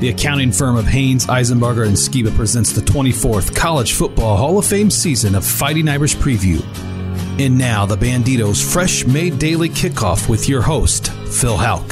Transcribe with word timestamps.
The 0.00 0.08
accounting 0.08 0.50
firm 0.50 0.76
of 0.76 0.86
Haynes, 0.86 1.26
Isenbarger, 1.26 1.86
and 1.86 1.94
Skiba 1.94 2.34
presents 2.34 2.72
the 2.72 2.80
24th 2.80 3.54
College 3.54 3.92
Football 3.92 4.38
Hall 4.38 4.58
of 4.58 4.64
Fame 4.64 4.90
season 4.90 5.34
of 5.34 5.44
Fighting 5.44 5.90
Irish 5.90 6.16
Preview. 6.16 6.64
And 7.38 7.58
now, 7.58 7.84
the 7.84 7.96
Banditos' 7.96 8.64
fresh 8.72 9.06
made 9.06 9.38
daily 9.38 9.68
kickoff 9.68 10.26
with 10.26 10.48
your 10.48 10.62
host, 10.62 11.12
Phil 11.12 11.58
Houck. 11.58 11.86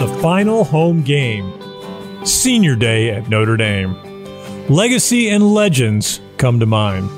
The 0.00 0.18
final 0.20 0.64
home 0.64 1.02
game, 1.02 1.52
Senior 2.26 2.74
Day 2.74 3.10
at 3.10 3.28
Notre 3.28 3.56
Dame. 3.56 3.94
Legacy 4.68 5.28
and 5.28 5.54
legends 5.54 6.20
come 6.36 6.58
to 6.58 6.66
mind. 6.66 7.08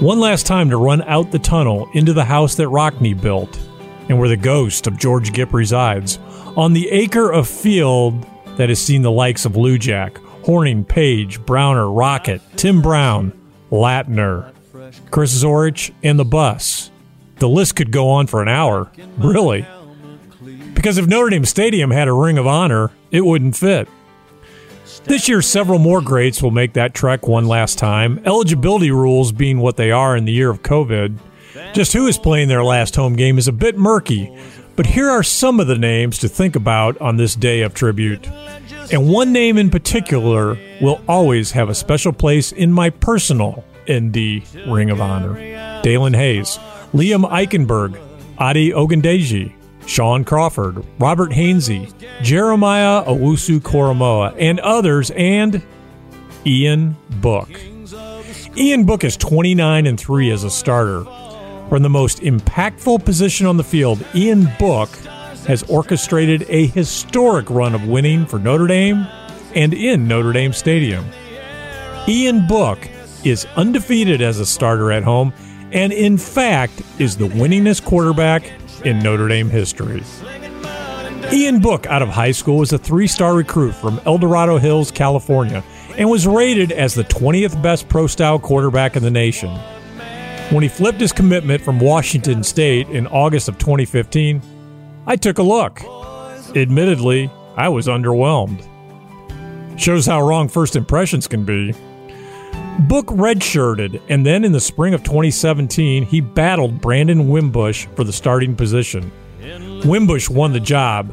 One 0.00 0.20
last 0.20 0.46
time 0.46 0.70
to 0.70 0.76
run 0.76 1.02
out 1.02 1.32
the 1.32 1.40
tunnel 1.40 1.90
into 1.92 2.12
the 2.12 2.24
house 2.24 2.54
that 2.54 2.68
Rockne 2.68 3.20
built, 3.20 3.58
and 4.08 4.16
where 4.16 4.28
the 4.28 4.36
ghost 4.36 4.86
of 4.86 4.96
George 4.96 5.32
Gipp 5.32 5.52
resides, 5.52 6.20
on 6.56 6.72
the 6.72 6.88
acre 6.90 7.32
of 7.32 7.48
field 7.48 8.24
that 8.56 8.68
has 8.68 8.80
seen 8.80 9.02
the 9.02 9.10
likes 9.10 9.44
of 9.44 9.56
Lou 9.56 9.76
Jack, 9.76 10.14
Hornung, 10.44 10.86
Page, 10.86 11.44
Browner, 11.44 11.90
Rocket, 11.90 12.40
Tim 12.54 12.80
Brown, 12.80 13.32
Lattner, 13.72 14.52
Chris 15.10 15.42
Zorich, 15.42 15.92
and 16.04 16.16
the 16.16 16.24
bus. 16.24 16.92
The 17.40 17.48
list 17.48 17.74
could 17.74 17.90
go 17.90 18.08
on 18.10 18.28
for 18.28 18.40
an 18.40 18.48
hour, 18.48 18.92
really. 19.18 19.66
Because 20.74 20.98
if 20.98 21.08
Notre 21.08 21.30
Dame 21.30 21.44
Stadium 21.44 21.90
had 21.90 22.06
a 22.06 22.12
ring 22.12 22.38
of 22.38 22.46
honor, 22.46 22.92
it 23.10 23.26
wouldn't 23.26 23.56
fit. 23.56 23.88
This 25.04 25.28
year, 25.28 25.40
several 25.42 25.78
more 25.78 26.00
greats 26.00 26.42
will 26.42 26.50
make 26.50 26.74
that 26.74 26.94
trek 26.94 27.26
one 27.26 27.46
last 27.46 27.78
time, 27.78 28.20
eligibility 28.24 28.90
rules 28.90 29.32
being 29.32 29.58
what 29.58 29.76
they 29.76 29.90
are 29.90 30.16
in 30.16 30.24
the 30.24 30.32
year 30.32 30.50
of 30.50 30.62
COVID. 30.62 31.18
Just 31.72 31.92
who 31.92 32.06
is 32.06 32.18
playing 32.18 32.48
their 32.48 32.64
last 32.64 32.94
home 32.96 33.16
game 33.16 33.38
is 33.38 33.48
a 33.48 33.52
bit 33.52 33.76
murky, 33.76 34.36
but 34.76 34.86
here 34.86 35.08
are 35.08 35.22
some 35.22 35.60
of 35.60 35.66
the 35.66 35.78
names 35.78 36.18
to 36.18 36.28
think 36.28 36.56
about 36.56 37.00
on 37.00 37.16
this 37.16 37.34
day 37.34 37.62
of 37.62 37.74
tribute. 37.74 38.28
And 38.92 39.08
one 39.08 39.32
name 39.32 39.58
in 39.58 39.70
particular 39.70 40.58
will 40.80 41.00
always 41.08 41.50
have 41.52 41.68
a 41.68 41.74
special 41.74 42.12
place 42.12 42.52
in 42.52 42.72
my 42.72 42.90
personal 42.90 43.64
ND 43.90 44.42
Ring 44.66 44.90
of 44.90 45.00
Honor. 45.00 45.34
Daelin 45.82 46.14
Hayes, 46.14 46.58
Liam 46.94 47.28
Eichenberg, 47.30 47.96
Ade 48.40 48.72
Ogundeji, 48.74 49.52
Shaun 49.88 50.22
Crawford, 50.22 50.84
Robert 50.98 51.30
Hainsey, 51.30 51.90
Jeremiah 52.22 53.02
Owusu 53.04 53.58
Koramoah, 53.58 54.36
and 54.38 54.60
others, 54.60 55.10
and 55.12 55.62
Ian 56.44 56.94
Book. 57.22 57.48
Ian 58.54 58.84
Book 58.84 59.02
is 59.02 59.16
29 59.16 59.86
and 59.86 59.98
3 59.98 60.30
as 60.30 60.44
a 60.44 60.50
starter. 60.50 61.04
From 61.70 61.82
the 61.82 61.88
most 61.88 62.20
impactful 62.20 63.04
position 63.06 63.46
on 63.46 63.56
the 63.56 63.64
field, 63.64 64.04
Ian 64.14 64.48
Book 64.58 64.90
has 65.46 65.62
orchestrated 65.64 66.44
a 66.50 66.66
historic 66.66 67.48
run 67.48 67.74
of 67.74 67.88
winning 67.88 68.26
for 68.26 68.38
Notre 68.38 68.66
Dame 68.66 69.06
and 69.54 69.72
in 69.72 70.06
Notre 70.06 70.32
Dame 70.34 70.52
Stadium. 70.52 71.06
Ian 72.06 72.46
Book 72.46 72.78
is 73.24 73.46
undefeated 73.56 74.20
as 74.20 74.38
a 74.38 74.46
starter 74.46 74.92
at 74.92 75.02
home 75.02 75.32
and, 75.72 75.94
in 75.94 76.18
fact, 76.18 76.82
is 76.98 77.16
the 77.16 77.28
winningest 77.28 77.86
quarterback 77.86 78.52
in 78.84 78.98
Notre 79.00 79.28
Dame 79.28 79.50
history. 79.50 80.02
Ian 81.32 81.60
Book, 81.60 81.86
out 81.86 82.00
of 82.00 82.08
high 82.08 82.30
school, 82.30 82.58
was 82.58 82.72
a 82.72 82.78
three 82.78 83.06
star 83.06 83.34
recruit 83.34 83.72
from 83.72 84.00
El 84.06 84.18
Dorado 84.18 84.58
Hills, 84.58 84.90
California, 84.90 85.62
and 85.96 86.08
was 86.08 86.26
rated 86.26 86.72
as 86.72 86.94
the 86.94 87.04
20th 87.04 87.60
best 87.62 87.88
pro 87.88 88.06
style 88.06 88.38
quarterback 88.38 88.96
in 88.96 89.02
the 89.02 89.10
nation. 89.10 89.50
When 90.50 90.62
he 90.62 90.68
flipped 90.68 91.00
his 91.00 91.12
commitment 91.12 91.62
from 91.62 91.78
Washington 91.78 92.42
State 92.42 92.88
in 92.88 93.06
August 93.08 93.48
of 93.48 93.58
2015, 93.58 94.40
I 95.06 95.16
took 95.16 95.38
a 95.38 95.42
look. 95.42 95.82
Admittedly, 96.56 97.30
I 97.56 97.68
was 97.68 97.86
underwhelmed. 97.86 98.66
Shows 99.78 100.06
how 100.06 100.22
wrong 100.26 100.48
first 100.48 100.76
impressions 100.76 101.28
can 101.28 101.44
be. 101.44 101.74
Book 102.78 103.06
redshirted, 103.06 104.00
and 104.08 104.24
then 104.24 104.44
in 104.44 104.52
the 104.52 104.60
spring 104.60 104.94
of 104.94 105.02
2017, 105.02 106.04
he 106.04 106.20
battled 106.20 106.80
Brandon 106.80 107.28
Wimbush 107.28 107.86
for 107.96 108.04
the 108.04 108.12
starting 108.12 108.54
position. 108.54 109.10
Wimbush 109.84 110.30
won 110.30 110.52
the 110.52 110.60
job, 110.60 111.12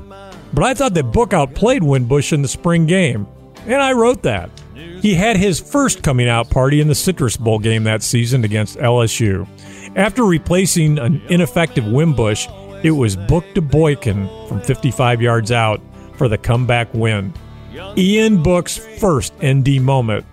but 0.53 0.63
I 0.63 0.75
thought 0.75 0.93
that 0.93 1.11
Book 1.11 1.33
outplayed 1.33 1.83
Wimbush 1.83 2.33
in 2.33 2.43
the 2.43 2.47
spring 2.47 2.85
game, 2.85 3.25
and 3.65 3.81
I 3.81 3.93
wrote 3.93 4.21
that. 4.23 4.51
He 5.01 5.15
had 5.15 5.37
his 5.37 5.59
first 5.59 6.03
coming 6.03 6.29
out 6.29 6.51
party 6.51 6.81
in 6.81 6.87
the 6.87 6.95
Citrus 6.95 7.35
Bowl 7.35 7.57
game 7.57 7.83
that 7.85 8.03
season 8.03 8.43
against 8.43 8.77
LSU. 8.77 9.47
After 9.95 10.23
replacing 10.23 10.99
an 10.99 11.21
ineffective 11.29 11.85
Wimbush, 11.85 12.47
it 12.83 12.91
was 12.91 13.15
Book 13.15 13.43
to 13.55 13.61
Boykin 13.61 14.27
from 14.47 14.61
55 14.61 15.21
yards 15.21 15.51
out 15.51 15.81
for 16.15 16.27
the 16.27 16.37
comeback 16.37 16.93
win. 16.93 17.33
Ian 17.97 18.41
Book's 18.41 18.77
first 18.77 19.33
ND 19.43 19.81
moment 19.81 20.25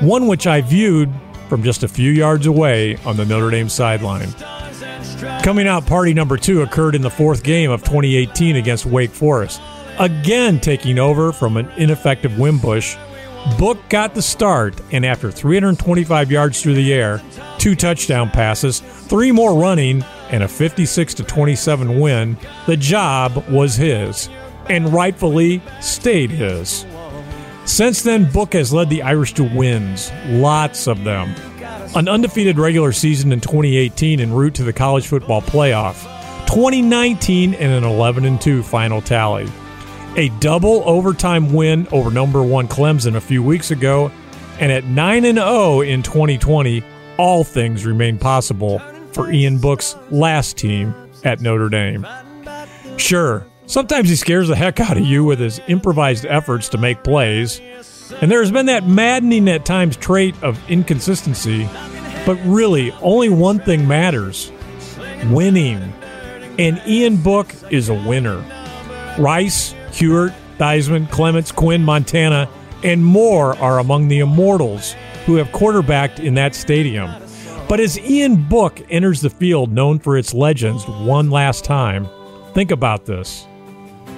one 0.00 0.26
which 0.26 0.46
I 0.46 0.60
viewed 0.60 1.12
from 1.48 1.62
just 1.62 1.82
a 1.82 1.88
few 1.88 2.10
yards 2.10 2.46
away 2.46 2.96
on 3.04 3.16
the 3.16 3.24
Notre 3.24 3.50
Dame 3.50 3.68
sideline. 3.68 4.32
Coming 5.42 5.66
out 5.66 5.86
party 5.86 6.14
number 6.14 6.36
two 6.36 6.62
occurred 6.62 6.94
in 6.94 7.02
the 7.02 7.10
fourth 7.10 7.42
game 7.42 7.70
of 7.70 7.82
2018 7.82 8.56
against 8.56 8.86
Wake 8.86 9.10
Forest. 9.10 9.60
Again 9.98 10.60
taking 10.60 10.98
over 10.98 11.32
from 11.32 11.56
an 11.56 11.68
ineffective 11.76 12.38
Wimbush, 12.38 12.96
Book 13.56 13.78
got 13.88 14.14
the 14.14 14.22
start, 14.22 14.78
and 14.92 15.06
after 15.06 15.30
325 15.30 16.30
yards 16.30 16.60
through 16.60 16.74
the 16.74 16.92
air, 16.92 17.22
two 17.58 17.74
touchdown 17.74 18.30
passes, 18.30 18.80
three 18.80 19.32
more 19.32 19.58
running, 19.58 20.04
and 20.30 20.42
a 20.42 20.48
56 20.48 21.14
to 21.14 21.24
27 21.24 21.98
win, 21.98 22.36
the 22.66 22.76
job 22.76 23.44
was 23.48 23.74
his, 23.76 24.28
and 24.68 24.92
rightfully 24.92 25.62
stayed 25.80 26.30
his. 26.30 26.84
Since 27.68 28.00
then, 28.02 28.24
Book 28.32 28.54
has 28.54 28.72
led 28.72 28.88
the 28.88 29.02
Irish 29.02 29.34
to 29.34 29.44
wins, 29.44 30.10
lots 30.26 30.86
of 30.88 31.04
them. 31.04 31.34
An 31.94 32.08
undefeated 32.08 32.58
regular 32.58 32.92
season 32.92 33.30
in 33.30 33.40
2018 33.40 34.20
en 34.20 34.32
route 34.32 34.54
to 34.54 34.64
the 34.64 34.72
college 34.72 35.06
football 35.06 35.42
playoff. 35.42 36.02
2019 36.46 37.54
and 37.54 37.72
an 37.72 37.84
11 37.84 38.38
2 38.38 38.62
final 38.62 39.02
tally. 39.02 39.46
A 40.16 40.30
double 40.40 40.82
overtime 40.86 41.52
win 41.52 41.86
over 41.92 42.10
number 42.10 42.42
1 42.42 42.68
Clemson 42.68 43.16
a 43.16 43.20
few 43.20 43.42
weeks 43.42 43.70
ago, 43.70 44.10
and 44.58 44.72
at 44.72 44.84
9 44.84 45.22
0 45.22 45.82
in 45.82 46.02
2020, 46.02 46.82
all 47.18 47.44
things 47.44 47.84
remain 47.84 48.18
possible 48.18 48.80
for 49.12 49.30
Ian 49.30 49.58
Book's 49.58 49.94
last 50.10 50.56
team 50.56 50.94
at 51.22 51.42
Notre 51.42 51.68
Dame. 51.68 52.06
Sure, 52.96 53.46
Sometimes 53.68 54.08
he 54.08 54.16
scares 54.16 54.48
the 54.48 54.56
heck 54.56 54.80
out 54.80 54.96
of 54.96 55.04
you 55.04 55.24
with 55.24 55.38
his 55.38 55.60
improvised 55.68 56.24
efforts 56.24 56.70
to 56.70 56.78
make 56.78 57.04
plays. 57.04 57.60
And 58.22 58.30
there's 58.30 58.50
been 58.50 58.64
that 58.64 58.86
maddening 58.86 59.46
at 59.46 59.66
times 59.66 59.94
trait 59.94 60.34
of 60.42 60.58
inconsistency. 60.70 61.68
But 62.24 62.38
really, 62.46 62.92
only 63.02 63.28
one 63.28 63.58
thing 63.58 63.86
matters 63.86 64.50
winning. 65.26 65.92
And 66.58 66.80
Ian 66.86 67.18
Book 67.18 67.54
is 67.70 67.90
a 67.90 67.94
winner. 67.94 68.42
Rice, 69.18 69.74
Huarte, 69.90 70.34
Theismann, 70.56 71.10
Clements, 71.10 71.52
Quinn, 71.52 71.84
Montana, 71.84 72.48
and 72.82 73.04
more 73.04 73.54
are 73.58 73.80
among 73.80 74.08
the 74.08 74.20
immortals 74.20 74.96
who 75.26 75.34
have 75.34 75.52
quarterbacked 75.52 76.20
in 76.20 76.32
that 76.34 76.54
stadium. 76.54 77.10
But 77.68 77.80
as 77.80 77.98
Ian 78.00 78.48
Book 78.48 78.80
enters 78.88 79.20
the 79.20 79.28
field 79.28 79.72
known 79.72 79.98
for 79.98 80.16
its 80.16 80.32
legends 80.32 80.88
one 80.88 81.28
last 81.28 81.66
time, 81.66 82.08
think 82.54 82.70
about 82.70 83.04
this. 83.04 83.46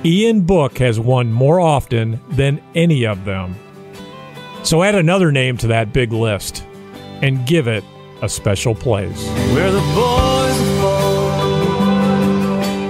Ian 0.05 0.41
Book 0.43 0.79
has 0.79 0.99
won 0.99 1.31
more 1.31 1.61
often 1.61 2.21
than 2.31 2.63
any 2.75 3.07
of 3.07 3.25
them. 3.27 3.55
So 4.63 4.83
add 4.83 4.95
another 4.95 5.31
name 5.31 5.59
to 5.59 5.67
that 5.69 5.93
big 5.93 6.13
list 6.13 6.65
and 7.23 7.47
give 7.47 7.69
it 7.69 7.85
a 8.23 8.29
special 8.29 8.75
place. 8.75 9.27
Where 9.55 9.71
the 9.71 9.81
boys 9.95 10.41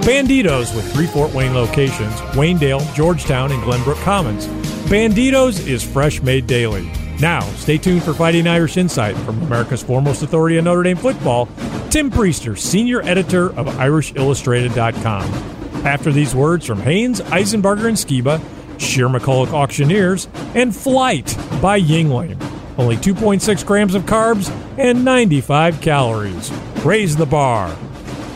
Banditos 0.05 0.75
with 0.75 0.91
three 0.93 1.05
Fort 1.05 1.33
Wayne 1.33 1.53
locations 1.53 2.13
Waynedale, 2.33 2.93
Georgetown, 2.95 3.51
and 3.51 3.61
Glenbrook 3.63 4.01
Commons. 4.03 4.47
Banditos 4.87 5.67
is 5.67 5.83
fresh 5.83 6.21
made 6.21 6.47
daily. 6.47 6.91
Now, 7.19 7.41
stay 7.57 7.77
tuned 7.77 8.03
for 8.03 8.13
Fighting 8.13 8.47
Irish 8.47 8.77
Insight 8.77 9.15
from 9.17 9.39
America's 9.43 9.83
foremost 9.83 10.23
authority 10.23 10.57
on 10.57 10.63
Notre 10.63 10.83
Dame 10.83 10.97
football, 10.97 11.47
Tim 11.89 12.09
Prister, 12.09 12.57
senior 12.57 13.01
editor 13.03 13.47
of 13.57 13.67
IrishIllustrated.com. 13.67 15.60
After 15.85 16.11
these 16.11 16.35
words 16.35 16.65
from 16.65 16.79
Haynes, 16.81 17.21
Isenbarger, 17.21 17.87
and 17.87 17.97
Skiba, 17.97 18.41
Sheer 18.79 19.07
McCulloch 19.07 19.51
Auctioneers, 19.53 20.27
and 20.55 20.75
Flight 20.75 21.35
by 21.61 21.79
Yuengling. 21.79 22.39
Only 22.77 22.97
2.6 22.97 23.65
grams 23.65 23.95
of 23.95 24.03
carbs 24.03 24.49
and 24.77 25.03
95 25.03 25.81
calories. 25.81 26.51
Raise 26.85 27.15
the 27.15 27.25
bar. 27.25 27.75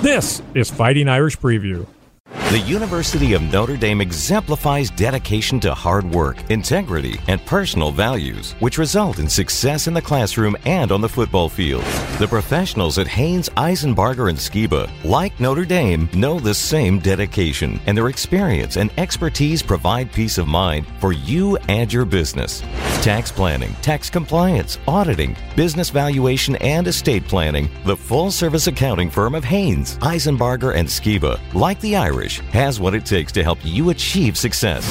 This 0.01 0.41
is 0.53 0.69
Fighting 0.69 1.07
Irish 1.07 1.37
Preview. 1.37 1.87
The 2.55 2.61
University 2.61 3.33
of 3.33 3.41
Notre 3.41 3.75
Dame 3.75 3.99
exemplifies 3.99 4.89
dedication 4.89 5.59
to 5.59 5.73
hard 5.73 6.09
work, 6.09 6.37
integrity, 6.49 7.19
and 7.27 7.45
personal 7.45 7.91
values, 7.91 8.53
which 8.61 8.77
result 8.77 9.19
in 9.19 9.27
success 9.27 9.87
in 9.87 9.93
the 9.93 10.01
classroom 10.01 10.55
and 10.65 10.89
on 10.89 11.01
the 11.01 11.09
football 11.09 11.49
field. 11.49 11.83
The 12.17 12.29
professionals 12.29 12.97
at 12.97 13.09
Haynes, 13.09 13.49
Isenbarger, 13.57 14.29
and 14.29 14.37
Skiba, 14.37 14.89
like 15.03 15.37
Notre 15.37 15.65
Dame, 15.65 16.07
know 16.13 16.39
the 16.39 16.53
same 16.53 16.99
dedication, 16.99 17.77
and 17.87 17.97
their 17.97 18.07
experience 18.07 18.77
and 18.77 18.89
expertise 18.97 19.61
provide 19.61 20.13
peace 20.13 20.37
of 20.37 20.47
mind 20.47 20.87
for 21.01 21.11
you 21.11 21.57
and 21.67 21.91
your 21.91 22.05
business. 22.05 22.61
Tax 23.01 23.33
planning, 23.33 23.73
tax 23.81 24.09
compliance, 24.09 24.79
auditing, 24.87 25.35
business 25.57 25.89
valuation, 25.89 26.55
and 26.55 26.87
estate 26.87 27.27
planning, 27.27 27.69
the 27.83 27.97
full 27.97 28.31
service 28.31 28.67
accounting 28.67 29.09
firm 29.09 29.35
of 29.35 29.43
Haynes, 29.43 29.97
Isenbarger, 29.97 30.73
and 30.73 30.87
Skiba, 30.87 31.37
like 31.53 31.81
the 31.81 31.97
Irish, 31.97 32.41
has 32.51 32.79
what 32.79 32.95
it 32.95 33.05
takes 33.05 33.31
to 33.33 33.43
help 33.43 33.59
you 33.63 33.89
achieve 33.89 34.37
success. 34.37 34.85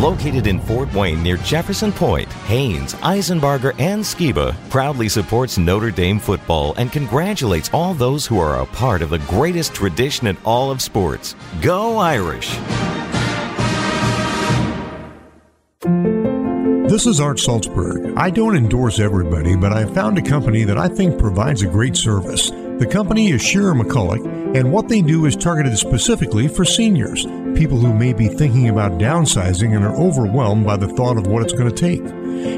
Located 0.00 0.46
in 0.46 0.60
Fort 0.60 0.92
Wayne 0.94 1.22
near 1.22 1.36
Jefferson 1.38 1.92
Point, 1.92 2.32
Haynes, 2.46 2.94
Isenbarger, 2.94 3.74
and 3.78 4.02
Skiba 4.02 4.56
proudly 4.70 5.08
supports 5.08 5.58
Notre 5.58 5.90
Dame 5.90 6.18
football 6.18 6.74
and 6.76 6.90
congratulates 6.90 7.70
all 7.72 7.94
those 7.94 8.26
who 8.26 8.38
are 8.38 8.60
a 8.60 8.66
part 8.66 9.02
of 9.02 9.10
the 9.10 9.18
greatest 9.20 9.74
tradition 9.74 10.26
in 10.26 10.36
all 10.44 10.70
of 10.70 10.82
sports. 10.82 11.36
Go 11.60 11.98
Irish! 11.98 12.58
This 16.92 17.06
is 17.06 17.20
Art 17.20 17.38
Salzberg. 17.38 18.18
I 18.18 18.28
don't 18.28 18.54
endorse 18.54 19.00
everybody, 19.00 19.56
but 19.56 19.72
I 19.72 19.86
found 19.86 20.18
a 20.18 20.22
company 20.22 20.64
that 20.64 20.76
I 20.76 20.88
think 20.88 21.18
provides 21.18 21.62
a 21.62 21.66
great 21.66 21.96
service. 21.96 22.50
The 22.82 22.88
company 22.88 23.30
is 23.30 23.40
Shearer 23.40 23.74
McCulloch, 23.74 24.56
and 24.56 24.72
what 24.72 24.88
they 24.88 25.02
do 25.02 25.24
is 25.26 25.36
targeted 25.36 25.78
specifically 25.78 26.48
for 26.48 26.64
seniors, 26.64 27.24
people 27.56 27.78
who 27.78 27.94
may 27.94 28.12
be 28.12 28.26
thinking 28.26 28.68
about 28.68 28.98
downsizing 28.98 29.72
and 29.76 29.84
are 29.84 29.94
overwhelmed 29.94 30.66
by 30.66 30.76
the 30.76 30.88
thought 30.88 31.16
of 31.16 31.28
what 31.28 31.44
it's 31.44 31.52
going 31.52 31.72
to 31.72 31.76
take. 31.76 32.02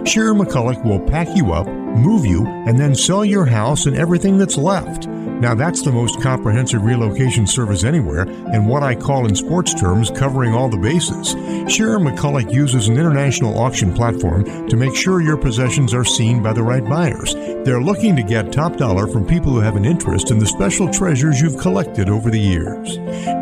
Shearer 0.06 0.32
McCulloch 0.32 0.82
will 0.82 1.00
pack 1.00 1.28
you 1.36 1.52
up, 1.52 1.66
move 1.94 2.26
you, 2.26 2.46
and 2.46 2.78
then 2.78 2.94
sell 2.94 3.24
your 3.24 3.46
house 3.46 3.86
and 3.86 3.96
everything 3.96 4.38
that's 4.38 4.56
left. 4.56 5.06
Now, 5.06 5.54
that's 5.54 5.82
the 5.82 5.92
most 5.92 6.22
comprehensive 6.22 6.84
relocation 6.84 7.46
service 7.46 7.82
anywhere, 7.82 8.22
and 8.22 8.68
what 8.68 8.82
I 8.82 8.94
call 8.94 9.26
in 9.26 9.34
sports 9.34 9.74
terms 9.74 10.10
covering 10.10 10.54
all 10.54 10.68
the 10.68 10.78
bases. 10.78 11.32
Shearer 11.70 11.98
McCulloch 11.98 12.52
uses 12.52 12.88
an 12.88 12.96
international 12.96 13.58
auction 13.58 13.92
platform 13.92 14.44
to 14.68 14.76
make 14.76 14.94
sure 14.94 15.20
your 15.20 15.36
possessions 15.36 15.92
are 15.92 16.04
seen 16.04 16.42
by 16.42 16.52
the 16.52 16.62
right 16.62 16.84
buyers. 16.84 17.34
They're 17.34 17.82
looking 17.82 18.14
to 18.16 18.22
get 18.22 18.52
top 18.52 18.76
dollar 18.76 19.06
from 19.06 19.26
people 19.26 19.52
who 19.52 19.60
have 19.60 19.76
an 19.76 19.84
interest 19.84 20.30
in 20.30 20.38
the 20.38 20.46
special 20.46 20.90
treasures 20.90 21.40
you've 21.40 21.60
collected 21.60 22.08
over 22.08 22.30
the 22.30 22.40
years. 22.40 22.94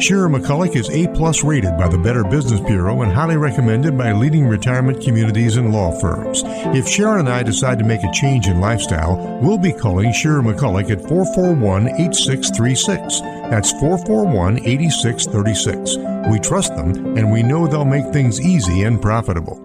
Shearer 0.03 0.29
McCulloch 0.29 0.75
is 0.75 0.91
A 0.91 1.09
plus 1.09 1.45
rated 1.45 1.77
by 1.77 1.89
the 1.89 1.99
Better 1.99 2.25
Business 2.25 2.61
Bureau 2.61 3.03
and 3.03 3.13
highly 3.13 3.37
recommended 3.37 3.99
by 3.99 4.13
leading 4.13 4.47
retirement 4.47 5.03
communities 5.03 5.57
and 5.57 5.73
law 5.73 5.93
firms. 6.01 6.43
If 6.75 6.89
Sharon 6.89 7.21
and 7.21 7.29
I 7.29 7.43
decide 7.43 7.79
to 7.79 7.85
make 7.85 8.03
a 8.03 8.13
change 8.13 8.42
in 8.47 8.61
lifestyle, 8.61 9.39
we'll 9.43 9.59
be 9.59 9.73
calling 9.73 10.13
Shearer 10.13 10.43
McCulloch 10.43 10.91
at 10.91 11.07
441 11.09 11.89
8636. 11.89 13.21
That's 13.51 13.73
441 13.73 14.59
8636. 14.67 15.97
We 16.31 16.39
trust 16.39 16.75
them 16.77 17.17
and 17.17 17.33
we 17.33 17.43
know 17.43 17.67
they'll 17.67 17.85
make 17.85 18.13
things 18.13 18.41
easy 18.41 18.83
and 18.83 19.01
profitable. 19.01 19.61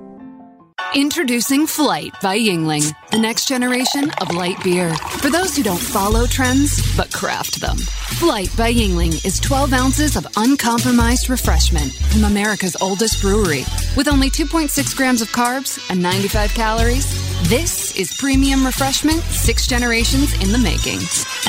Introducing 0.95 1.67
Flight 1.67 2.13
by 2.21 2.39
Yuengling, 2.39 2.95
the 3.11 3.19
next 3.19 3.47
generation 3.47 4.09
of 4.21 4.33
light 4.33 4.63
beer. 4.63 4.93
For 5.19 5.29
those 5.29 5.55
who 5.55 5.61
don't 5.61 5.77
follow 5.77 6.25
trends, 6.25 6.95
but 6.95 7.11
craft 7.11 7.59
them. 7.59 7.77
Flight 7.77 8.49
by 8.55 8.73
Yuengling 8.73 9.23
is 9.25 9.39
12 9.39 9.73
ounces 9.73 10.15
of 10.15 10.25
uncompromised 10.37 11.29
refreshment 11.29 11.93
from 11.93 12.23
America's 12.23 12.77
oldest 12.81 13.21
brewery. 13.21 13.63
With 13.97 14.07
only 14.07 14.29
2.6 14.29 14.95
grams 14.95 15.21
of 15.21 15.27
carbs 15.27 15.77
and 15.91 16.01
95 16.01 16.53
calories, 16.53 17.26
this 17.47 17.95
is 17.95 18.13
premium 18.17 18.65
refreshment 18.65 19.21
six 19.23 19.67
generations 19.67 20.33
in 20.43 20.51
the 20.51 20.57
making. 20.57 20.99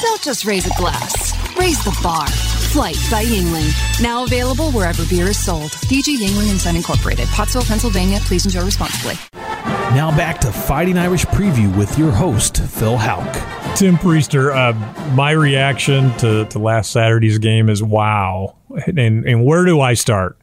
Don't 0.00 0.22
just 0.22 0.44
raise 0.44 0.64
a 0.64 0.70
glass, 0.78 1.34
raise 1.58 1.82
the 1.82 1.98
bar. 2.04 2.28
Flight 2.28 2.96
by 3.10 3.24
Yuengling. 3.24 4.00
Now 4.00 4.22
available 4.22 4.70
wherever 4.70 5.04
beer 5.06 5.26
is 5.26 5.44
sold. 5.44 5.72
DG 5.90 6.18
Yuengling 6.18 6.50
and 6.50 6.60
Son 6.60 6.76
Incorporated, 6.76 7.26
Pottsville, 7.28 7.64
Pennsylvania. 7.64 8.20
Please 8.22 8.46
enjoy 8.46 8.64
responsibly. 8.64 9.14
Now 9.34 10.16
back 10.16 10.40
to 10.42 10.52
Fighting 10.52 10.98
Irish 10.98 11.24
Preview 11.26 11.76
with 11.76 11.98
your 11.98 12.12
host, 12.12 12.58
Phil 12.58 12.96
Houck. 12.96 13.34
Tim 13.76 13.96
Prister, 13.96 14.54
uh, 14.54 15.14
my 15.14 15.32
reaction 15.32 16.16
to, 16.18 16.44
to 16.44 16.58
last 16.60 16.92
Saturday's 16.92 17.38
game 17.38 17.68
is 17.68 17.82
wow. 17.82 18.56
And, 18.86 19.26
and 19.26 19.44
where 19.44 19.64
do 19.64 19.80
I 19.80 19.94
start? 19.94 20.38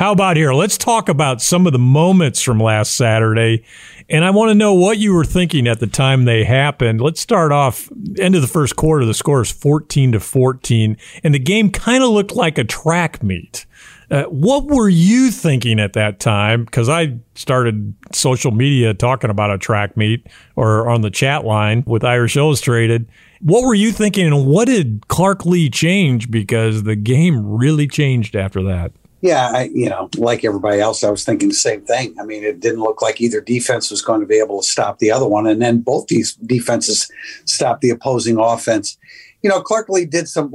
How 0.00 0.12
about 0.12 0.38
here? 0.38 0.54
Let's 0.54 0.78
talk 0.78 1.10
about 1.10 1.42
some 1.42 1.66
of 1.66 1.74
the 1.74 1.78
moments 1.78 2.40
from 2.40 2.58
last 2.58 2.96
Saturday. 2.96 3.64
And 4.10 4.24
I 4.24 4.30
want 4.30 4.50
to 4.50 4.56
know 4.56 4.74
what 4.74 4.98
you 4.98 5.14
were 5.14 5.24
thinking 5.24 5.68
at 5.68 5.78
the 5.78 5.86
time 5.86 6.24
they 6.24 6.42
happened. 6.42 7.00
Let's 7.00 7.20
start 7.20 7.52
off 7.52 7.88
end 8.18 8.34
of 8.34 8.42
the 8.42 8.48
first 8.48 8.74
quarter. 8.74 9.04
The 9.04 9.14
score 9.14 9.40
is 9.40 9.52
14 9.52 10.12
to 10.12 10.20
14 10.20 10.96
and 11.22 11.32
the 11.32 11.38
game 11.38 11.70
kind 11.70 12.02
of 12.02 12.10
looked 12.10 12.32
like 12.32 12.58
a 12.58 12.64
track 12.64 13.22
meet. 13.22 13.66
Uh, 14.10 14.24
what 14.24 14.66
were 14.66 14.88
you 14.88 15.30
thinking 15.30 15.78
at 15.78 15.92
that 15.92 16.18
time? 16.18 16.64
Because 16.64 16.88
I 16.88 17.18
started 17.36 17.94
social 18.12 18.50
media 18.50 18.92
talking 18.92 19.30
about 19.30 19.52
a 19.52 19.58
track 19.58 19.96
meet 19.96 20.26
or 20.56 20.90
on 20.90 21.02
the 21.02 21.10
chat 21.10 21.44
line 21.44 21.84
with 21.86 22.02
Irish 22.02 22.36
Illustrated. 22.36 23.08
What 23.40 23.64
were 23.64 23.74
you 23.74 23.92
thinking, 23.92 24.26
and 24.26 24.46
what 24.46 24.66
did 24.66 25.06
Clark 25.06 25.46
Lea 25.46 25.70
change? 25.70 26.28
Because 26.28 26.82
the 26.82 26.96
game 26.96 27.46
really 27.46 27.86
changed 27.86 28.34
after 28.34 28.62
that. 28.64 28.90
Yeah, 29.22 29.50
I, 29.54 29.70
you 29.74 29.88
know, 29.88 30.08
like 30.16 30.44
everybody 30.44 30.80
else, 30.80 31.04
I 31.04 31.10
was 31.10 31.24
thinking 31.24 31.48
the 31.48 31.54
same 31.54 31.82
thing. 31.82 32.14
I 32.18 32.24
mean, 32.24 32.42
it 32.42 32.60
didn't 32.60 32.80
look 32.80 33.02
like 33.02 33.20
either 33.20 33.40
defense 33.40 33.90
was 33.90 34.00
going 34.00 34.20
to 34.20 34.26
be 34.26 34.38
able 34.38 34.62
to 34.62 34.66
stop 34.66 34.98
the 34.98 35.10
other 35.10 35.28
one, 35.28 35.46
and 35.46 35.60
then 35.60 35.80
both 35.80 36.06
these 36.06 36.34
defenses 36.36 37.10
stopped 37.44 37.82
the 37.82 37.90
opposing 37.90 38.38
offense. 38.38 38.96
You 39.42 39.50
know, 39.50 39.60
Clark 39.60 39.88
Lea 39.88 40.06
did 40.06 40.28
some. 40.28 40.52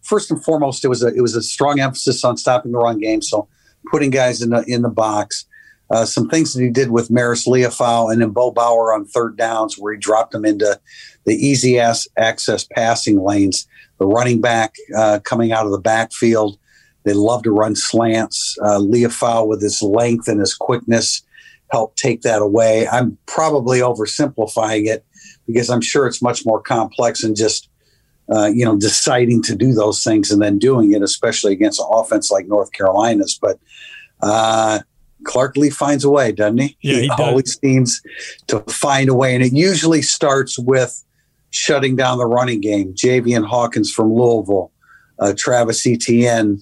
First 0.00 0.30
and 0.30 0.42
foremost, 0.42 0.84
it 0.84 0.88
was 0.88 1.02
a 1.02 1.08
it 1.08 1.20
was 1.20 1.36
a 1.36 1.42
strong 1.42 1.80
emphasis 1.80 2.24
on 2.24 2.36
stopping 2.36 2.72
the 2.72 2.78
run 2.78 2.98
game, 2.98 3.20
so 3.20 3.46
putting 3.90 4.10
guys 4.10 4.40
in 4.40 4.50
the 4.50 4.64
in 4.66 4.82
the 4.82 4.88
box. 4.88 5.46
Uh, 5.90 6.06
some 6.06 6.26
things 6.30 6.54
that 6.54 6.62
he 6.62 6.70
did 6.70 6.90
with 6.90 7.10
Marist 7.10 7.46
Liufau 7.46 8.10
and 8.10 8.22
then 8.22 8.30
Bo 8.30 8.50
Bauer 8.50 8.94
on 8.94 9.04
third 9.04 9.36
downs, 9.36 9.76
where 9.76 9.92
he 9.92 9.98
dropped 9.98 10.32
them 10.32 10.46
into 10.46 10.80
the 11.26 11.34
easy 11.34 11.78
ass 11.78 12.08
access 12.16 12.64
passing 12.64 13.22
lanes. 13.22 13.68
The 13.98 14.06
running 14.06 14.40
back 14.40 14.74
uh, 14.96 15.20
coming 15.22 15.52
out 15.52 15.66
of 15.66 15.72
the 15.72 15.78
backfield 15.78 16.58
they 17.04 17.14
love 17.14 17.42
to 17.42 17.50
run 17.50 17.74
slants. 17.74 18.56
Uh, 18.62 18.78
Liufau, 18.78 19.46
with 19.46 19.62
his 19.62 19.82
length 19.82 20.28
and 20.28 20.40
his 20.40 20.54
quickness, 20.54 21.22
helped 21.70 21.98
take 21.98 22.22
that 22.22 22.42
away. 22.42 22.86
I'm 22.88 23.18
probably 23.26 23.80
oversimplifying 23.80 24.86
it 24.86 25.04
because 25.46 25.70
I'm 25.70 25.80
sure 25.80 26.06
it's 26.06 26.22
much 26.22 26.44
more 26.44 26.60
complex 26.60 27.22
than 27.22 27.34
just 27.34 27.68
uh, 28.32 28.46
you 28.46 28.64
know 28.64 28.76
deciding 28.76 29.42
to 29.42 29.56
do 29.56 29.72
those 29.72 30.04
things 30.04 30.30
and 30.30 30.40
then 30.40 30.58
doing 30.58 30.92
it, 30.92 31.02
especially 31.02 31.52
against 31.52 31.80
an 31.80 31.86
offense 31.90 32.30
like 32.30 32.46
North 32.46 32.72
Carolina's. 32.72 33.38
But 33.40 33.58
uh, 34.20 34.80
Clark 35.24 35.56
Lea 35.56 35.70
finds 35.70 36.04
a 36.04 36.10
way, 36.10 36.32
doesn't 36.32 36.58
he? 36.58 36.76
Yeah, 36.82 36.94
he, 36.94 37.02
he 37.02 37.10
always 37.10 37.58
seems 37.58 38.00
to 38.46 38.60
find 38.60 39.08
a 39.08 39.14
way, 39.14 39.34
and 39.34 39.42
it 39.42 39.52
usually 39.52 40.02
starts 40.02 40.58
with 40.58 41.02
shutting 41.50 41.96
down 41.96 42.18
the 42.18 42.26
running 42.26 42.60
game. 42.60 42.94
Javian 42.94 43.46
Hawkins 43.46 43.92
from 43.92 44.12
Louisville, 44.12 44.70
uh, 45.18 45.34
Travis 45.36 45.86
Etienne 45.86 46.60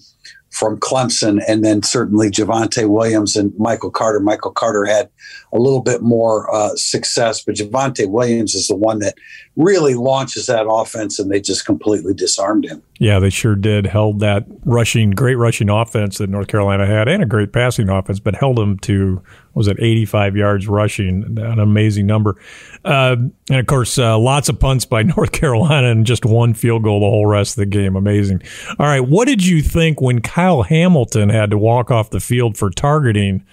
from 0.51 0.77
Clemson, 0.79 1.41
and 1.47 1.63
then 1.63 1.81
certainly 1.81 2.29
Javonte 2.29 2.87
Williams 2.87 3.35
and 3.35 3.53
Michael 3.57 3.89
Carter. 3.89 4.19
Michael 4.19 4.51
Carter 4.51 4.85
had 4.85 5.09
a 5.53 5.57
little 5.57 5.81
bit 5.81 6.01
more 6.01 6.53
uh, 6.53 6.75
success, 6.75 7.41
but 7.41 7.55
Javonte 7.55 8.09
Williams 8.09 8.53
is 8.53 8.67
the 8.67 8.75
one 8.75 8.99
that 8.99 9.15
really 9.55 9.95
launches 9.95 10.45
that 10.45 10.67
offense, 10.69 11.19
and 11.19 11.31
they 11.31 11.39
just 11.39 11.65
completely 11.65 12.13
disarmed 12.13 12.65
him. 12.65 12.83
Yeah, 13.01 13.17
they 13.17 13.31
sure 13.31 13.55
did. 13.55 13.87
Held 13.87 14.19
that 14.19 14.45
rushing, 14.63 15.09
great 15.09 15.33
rushing 15.33 15.71
offense 15.71 16.19
that 16.19 16.29
North 16.29 16.47
Carolina 16.47 16.85
had, 16.85 17.07
and 17.07 17.23
a 17.23 17.25
great 17.25 17.51
passing 17.51 17.89
offense, 17.89 18.19
but 18.19 18.35
held 18.35 18.57
them 18.57 18.77
to 18.81 19.23
was 19.55 19.67
it 19.67 19.77
85 19.79 20.35
yards 20.35 20.67
rushing, 20.67 21.23
an 21.39 21.57
amazing 21.57 22.05
number. 22.05 22.39
Uh, 22.85 23.15
and 23.49 23.59
of 23.59 23.65
course, 23.65 23.97
uh, 23.97 24.19
lots 24.19 24.49
of 24.49 24.59
punts 24.59 24.85
by 24.85 25.01
North 25.17 25.31
Carolina 25.31 25.89
and 25.89 26.05
just 26.05 26.25
one 26.25 26.53
field 26.53 26.83
goal 26.83 26.99
the 26.99 27.07
whole 27.07 27.25
rest 27.25 27.53
of 27.53 27.61
the 27.61 27.65
game. 27.65 27.95
Amazing. 27.95 28.43
All 28.77 28.85
right, 28.85 28.99
what 28.99 29.27
did 29.27 29.43
you 29.43 29.63
think 29.63 29.99
when 29.99 30.21
Kyle 30.21 30.61
Hamilton 30.61 31.29
had 31.29 31.49
to 31.49 31.57
walk 31.57 31.89
off 31.89 32.11
the 32.11 32.19
field 32.19 32.55
for 32.55 32.69
targeting 32.69 33.43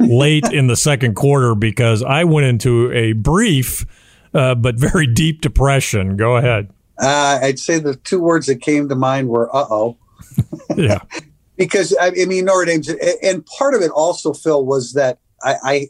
late 0.00 0.52
in 0.52 0.66
the 0.66 0.76
second 0.76 1.14
quarter? 1.14 1.54
Because 1.54 2.02
I 2.02 2.24
went 2.24 2.46
into 2.48 2.90
a 2.90 3.12
brief 3.12 3.86
uh, 4.34 4.56
but 4.56 4.74
very 4.74 5.06
deep 5.06 5.42
depression. 5.42 6.16
Go 6.16 6.36
ahead. 6.36 6.70
Uh, 6.98 7.40
I'd 7.42 7.58
say 7.58 7.78
the 7.78 7.96
two 7.96 8.20
words 8.20 8.46
that 8.46 8.62
came 8.62 8.88
to 8.88 8.94
mind 8.94 9.28
were 9.28 9.54
"uh 9.54 9.66
oh." 9.70 9.96
yeah. 10.76 11.00
because 11.56 11.94
I, 12.00 12.10
mean 12.10 12.44
Notre 12.44 12.66
Dame's, 12.66 12.88
and 13.22 13.44
part 13.46 13.74
of 13.74 13.82
it 13.82 13.90
also, 13.90 14.32
Phil, 14.32 14.64
was 14.64 14.92
that 14.92 15.18
I, 15.42 15.56
I 15.62 15.88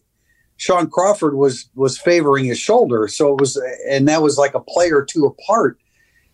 Shaun 0.56 0.88
Crawford 0.88 1.34
was 1.34 1.68
was 1.74 1.98
favoring 1.98 2.46
his 2.46 2.58
shoulder, 2.58 3.08
so 3.08 3.32
it 3.32 3.40
was, 3.40 3.60
and 3.88 4.08
that 4.08 4.22
was 4.22 4.38
like 4.38 4.54
a 4.54 4.60
play 4.60 4.90
or 4.90 5.04
two 5.04 5.26
apart. 5.26 5.78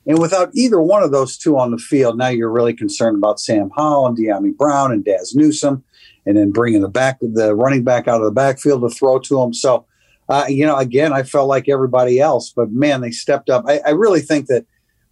And 0.07 0.19
without 0.19 0.51
either 0.55 0.81
one 0.81 1.03
of 1.03 1.13
those 1.13 1.37
two 1.37 1.57
on 1.59 1.71
the 1.71 1.79
field, 1.79 2.19
now 2.19 2.29
you're 2.29 2.51
really 2.51 2.75
concerned 2.75 3.17
about 3.17 3.39
Sam 3.39 3.71
Howell 3.77 4.09
and 4.09 4.19
Dyami 4.19 4.57
Brown 4.57 4.91
and 4.93 5.05
Dazz 5.05 5.35
Newsome, 5.35 5.85
and 6.27 6.37
then 6.37 6.51
bringing 6.51 6.83
the 6.83 6.89
back 6.89 7.19
the 7.21 7.55
running 7.55 7.85
back 7.85 8.09
out 8.09 8.21
of 8.21 8.25
the 8.25 8.33
backfield 8.33 8.83
to 8.83 8.95
throw 8.95 9.19
to 9.21 9.41
him. 9.41 9.55
So, 9.55 9.87
uh, 10.33 10.47
you 10.49 10.65
know, 10.65 10.77
again, 10.79 11.13
I 11.13 11.25
felt 11.25 11.47
like 11.47 11.69
everybody 11.69 12.19
else, 12.19 12.53
but 12.55 12.73
man, 12.73 13.03
they 13.03 13.11
stepped 13.11 13.51
up. 13.51 13.65
I, 13.69 13.81
I 13.87 13.91
really 13.91 14.21
think 14.21 14.47
that 14.47 14.65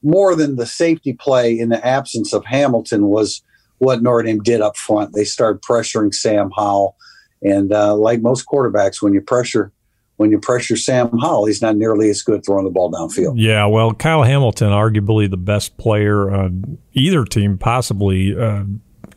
more 0.02 0.34
than 0.34 0.56
the 0.56 0.64
safety 0.64 1.12
play 1.12 1.58
in 1.58 1.68
the 1.68 1.84
absence 1.86 2.32
of 2.32 2.44
Hamilton 2.46 3.06
was 3.06 3.42
what 3.78 4.02
Notre 4.02 4.22
Dame 4.22 4.42
did 4.42 4.62
up 4.62 4.78
front. 4.78 5.14
They 5.14 5.24
started 5.24 5.60
pressuring 5.60 6.14
Sam 6.14 6.50
Howell, 6.56 6.96
and 7.42 7.70
uh, 7.70 7.94
like 7.96 8.22
most 8.22 8.46
quarterbacks, 8.46 9.02
when 9.02 9.12
you 9.12 9.20
pressure 9.20 9.72
when 10.16 10.30
you 10.30 10.38
pressure 10.38 10.76
Sam 10.76 11.18
Howell, 11.18 11.46
he's 11.46 11.60
not 11.60 11.76
nearly 11.76 12.08
as 12.10 12.22
good 12.22 12.44
throwing 12.44 12.64
the 12.64 12.70
ball 12.70 12.90
downfield. 12.90 13.34
Yeah, 13.36 13.66
well, 13.66 13.92
Kyle 13.92 14.22
Hamilton, 14.22 14.68
arguably 14.68 15.30
the 15.30 15.38
best 15.38 15.76
player 15.76 16.30
on 16.30 16.78
either 16.92 17.24
team, 17.24 17.58
possibly. 17.58 18.38
Uh, 18.38 18.64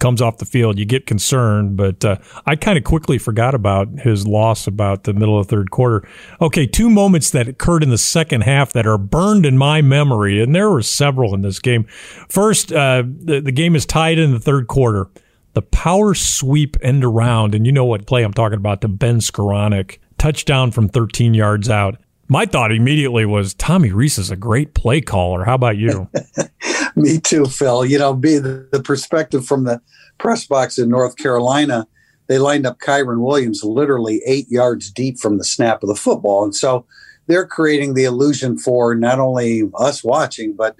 comes 0.03 0.21
off 0.21 0.37
the 0.37 0.45
field, 0.45 0.77
you 0.77 0.83
get 0.83 1.07
concerned. 1.07 1.77
But 1.77 2.03
uh, 2.03 2.17
I 2.45 2.57
kind 2.57 2.77
of 2.77 2.83
quickly 2.83 3.17
forgot 3.17 3.55
about 3.55 3.87
his 3.99 4.27
loss 4.27 4.67
about 4.67 5.05
the 5.05 5.13
middle 5.13 5.39
of 5.39 5.47
the 5.47 5.55
third 5.55 5.71
quarter. 5.71 6.05
Okay, 6.41 6.67
two 6.67 6.89
moments 6.89 7.29
that 7.31 7.47
occurred 7.47 7.83
in 7.83 7.89
the 7.89 7.97
second 7.97 8.41
half 8.41 8.73
that 8.73 8.85
are 8.85 8.97
burned 8.97 9.45
in 9.45 9.57
my 9.57 9.81
memory, 9.81 10.43
and 10.43 10.53
there 10.53 10.69
were 10.69 10.81
several 10.81 11.33
in 11.33 11.41
this 11.41 11.57
game. 11.59 11.85
First, 12.27 12.73
uh, 12.73 13.03
the, 13.05 13.39
the 13.39 13.53
game 13.53 13.77
is 13.77 13.85
tied 13.85 14.19
in 14.19 14.33
the 14.33 14.41
third 14.41 14.67
quarter. 14.67 15.07
The 15.53 15.61
power 15.61 16.13
sweep 16.13 16.75
end 16.81 17.05
around, 17.05 17.55
and 17.55 17.65
you 17.65 17.71
know 17.71 17.85
what 17.85 18.05
play 18.05 18.23
I'm 18.23 18.33
talking 18.33 18.57
about 18.57 18.81
to 18.81 18.89
Ben 18.89 19.19
Skowronek, 19.19 19.99
touchdown 20.17 20.71
from 20.71 20.89
13 20.89 21.33
yards 21.33 21.69
out. 21.69 21.95
My 22.27 22.45
thought 22.45 22.73
immediately 22.73 23.25
was 23.25 23.53
Tommy 23.53 23.93
Rees 23.93 24.17
is 24.17 24.31
a 24.31 24.35
great 24.35 24.73
play 24.73 24.99
caller. 24.99 25.45
How 25.45 25.55
about 25.55 25.77
you? 25.77 26.09
Me 26.95 27.19
too, 27.19 27.45
Phil. 27.45 27.85
You 27.85 27.97
know, 27.97 28.13
be 28.13 28.37
the, 28.37 28.81
perspective 28.83 29.45
from 29.45 29.63
the 29.63 29.81
press 30.17 30.45
box 30.45 30.77
in 30.77 30.89
North 30.89 31.17
Carolina, 31.17 31.87
they 32.27 32.37
lined 32.37 32.65
up 32.65 32.79
Kyren 32.79 33.19
Williams 33.19 33.63
literally 33.63 34.21
eight 34.25 34.49
yards 34.49 34.91
deep 34.91 35.19
from 35.19 35.37
the 35.37 35.43
snap 35.43 35.83
of 35.83 35.89
the 35.89 35.95
football. 35.95 36.43
And 36.43 36.55
so 36.55 36.85
they're 37.27 37.47
creating 37.47 37.93
the 37.93 38.03
illusion 38.03 38.57
for 38.57 38.95
not 38.95 39.19
only 39.19 39.69
us 39.75 40.03
watching, 40.03 40.55
but 40.55 40.75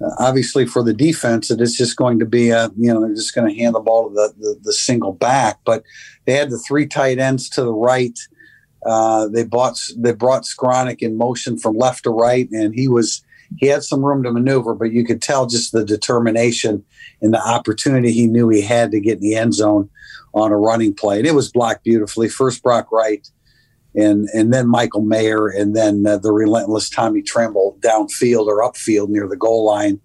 uh, 0.00 0.10
obviously 0.18 0.66
for 0.66 0.82
the 0.82 0.92
defense 0.92 1.48
that 1.48 1.60
it's 1.60 1.76
just 1.76 1.96
going 1.96 2.18
to 2.18 2.26
be 2.26 2.50
a, 2.50 2.70
you 2.76 2.92
know, 2.92 3.00
they're 3.00 3.14
just 3.14 3.34
going 3.34 3.48
to 3.48 3.58
hand 3.58 3.74
the 3.74 3.80
ball 3.80 4.08
to 4.08 4.14
the, 4.14 4.34
the, 4.38 4.60
the 4.64 4.72
single 4.72 5.12
back. 5.12 5.58
But 5.64 5.84
they 6.26 6.34
had 6.34 6.50
the 6.50 6.58
three 6.58 6.86
tight 6.86 7.18
ends 7.18 7.48
to 7.50 7.62
the 7.62 7.72
right. 7.72 8.18
Uh, 8.84 9.26
they 9.28 9.42
bought 9.42 9.80
they 9.96 10.12
brought 10.12 10.44
Skowronek 10.44 11.00
in 11.00 11.16
motion 11.16 11.58
from 11.58 11.76
left 11.76 12.04
to 12.04 12.10
right, 12.10 12.48
and 12.52 12.74
he 12.74 12.86
was 12.86 13.24
he 13.58 13.66
had 13.66 13.82
some 13.82 14.04
room 14.04 14.22
to 14.22 14.32
maneuver, 14.32 14.74
but 14.74 14.92
you 14.92 15.04
could 15.04 15.22
tell 15.22 15.46
just 15.46 15.72
the 15.72 15.84
determination 15.84 16.84
and 17.22 17.32
the 17.32 17.48
opportunity 17.48 18.12
he 18.12 18.26
knew 18.26 18.48
he 18.48 18.60
had 18.60 18.90
to 18.90 19.00
get 19.00 19.16
in 19.16 19.22
the 19.22 19.34
end 19.34 19.54
zone 19.54 19.88
on 20.34 20.52
a 20.52 20.56
running 20.56 20.94
play. 20.94 21.18
And 21.18 21.26
it 21.26 21.34
was 21.34 21.50
blocked 21.50 21.84
beautifully. 21.84 22.28
First 22.28 22.62
Brock 22.62 22.90
Wright, 22.92 23.28
and 23.94 24.28
and 24.34 24.52
then 24.52 24.68
Michael 24.68 25.02
Mayer, 25.02 25.48
and 25.48 25.74
then 25.74 26.06
uh, 26.06 26.18
the 26.18 26.32
relentless 26.32 26.90
Tommy 26.90 27.22
Tremble 27.22 27.78
downfield 27.80 28.46
or 28.46 28.62
upfield 28.62 29.08
near 29.08 29.26
the 29.26 29.36
goal 29.36 29.64
line 29.64 30.00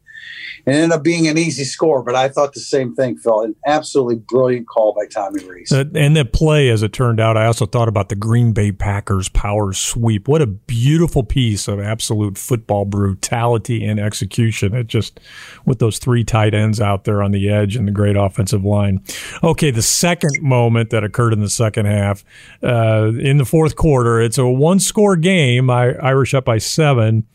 it 0.66 0.72
ended 0.72 0.92
up 0.92 1.04
being 1.04 1.28
an 1.28 1.38
easy 1.38 1.64
score, 1.64 2.04
but 2.04 2.16
I 2.16 2.30
thought 2.30 2.54
the 2.54 2.60
same 2.60 2.94
thing, 2.94 3.18
Phil. 3.18 3.42
An 3.42 3.56
absolutely 3.66 4.18
brilliant 4.18 4.68
call 4.68 4.94
by 4.94 5.06
Tommy 5.08 5.44
Rees. 5.44 5.72
And 5.72 6.16
the 6.16 6.26
play, 6.26 6.70
as 6.70 6.84
it 6.84 6.94
turned 6.94 7.20
out, 7.20 7.38
I 7.38 7.46
also 7.46 7.66
thought 7.66 7.88
about 7.88 8.10
the 8.10 8.16
Green 8.16 8.54
Bay 8.54 8.72
Packers 8.72 9.30
power 9.30 9.74
sweep. 9.74 10.28
What 10.28 10.42
a 10.42 10.48
beautiful 10.48 11.24
piece 11.24 11.68
of 11.68 11.80
absolute 11.80 12.38
football 12.38 12.86
brutality 12.86 13.86
and 13.86 14.00
execution. 14.00 14.76
It 14.76 14.88
just, 14.88 15.20
with 15.66 15.80
those 15.80 15.98
three 15.98 16.24
tight 16.24 16.54
ends 16.54 16.80
out 16.80 17.06
there 17.06 17.24
on 17.24 17.32
the 17.32 17.50
edge 17.50 17.76
and 17.76 17.88
the 17.88 17.92
great 17.92 18.16
offensive 18.16 18.64
line. 18.64 19.04
Okay, 19.44 19.72
the 19.72 19.82
second 19.82 20.42
moment 20.42 20.92
that 20.92 21.04
occurred 21.04 21.34
in 21.34 21.40
the 21.40 21.50
second 21.50 21.86
half, 21.86 22.24
uh, 22.64 23.12
in 23.20 23.38
the 23.38 23.46
fourth 23.46 23.76
quarter, 23.76 24.22
it's 24.22 24.38
a 24.38 24.48
one 24.48 24.80
score 24.80 25.16
game. 25.16 25.70
Irish 25.70 26.34
up 26.34 26.46
by 26.46 26.58
seven 26.58 27.26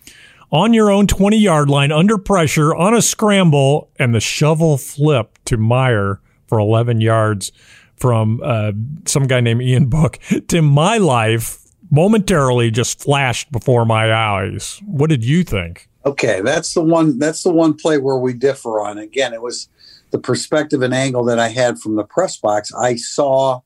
on 0.51 0.73
your 0.73 0.91
own 0.91 1.07
20 1.07 1.37
yard 1.37 1.69
line 1.69 1.93
under 1.93 2.19
pressure 2.19 2.75
on 2.75 2.95
a 2.95 3.03
scramble 3.03 3.91
and 3.99 4.15
the 4.15 4.21
shovel 4.21 4.79
flip 4.79 5.39
to 5.45 5.57
Mayer 5.57 6.21
for 6.47 6.59
11 6.59 7.01
yards 7.01 7.53
from 7.97 8.41
uh, 8.45 8.73
some 9.07 9.27
guy 9.27 9.41
named 9.41 9.63
Ian 9.63 9.87
Book 9.87 10.19
to 10.49 10.63
my 10.63 10.99
life 10.99 11.59
momentarily 11.91 12.71
just 12.71 13.01
flashed 13.01 13.51
before 13.53 13.85
my 13.85 14.13
eyes. 14.13 14.81
What 14.85 15.11
did 15.11 15.25
you 15.25 15.45
think? 15.45 15.89
Okay, 16.05 16.41
that's 16.41 16.75
the 16.75 16.83
one 16.83 17.19
that's 17.19 17.43
the 17.43 17.53
one 17.53 17.75
play 17.75 17.99
where 17.99 18.17
we 18.17 18.33
differ 18.33 18.81
on. 18.81 18.97
Again, 18.99 19.33
it 19.33 19.43
was 19.43 19.69
the 20.13 20.19
perspective 20.19 20.83
and 20.83 20.95
angle 20.95 21.25
that 21.25 21.41
I 21.41 21.49
had 21.49 21.79
from 21.79 21.97
the 21.97 22.05
press 22.05 22.37
box. 22.37 22.73
I 22.73 22.95
saw 22.95 23.63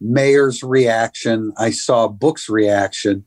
Mayer's 0.00 0.62
reaction, 0.62 1.52
I 1.56 1.70
saw 1.70 2.08
Book's 2.08 2.48
reaction, 2.48 3.24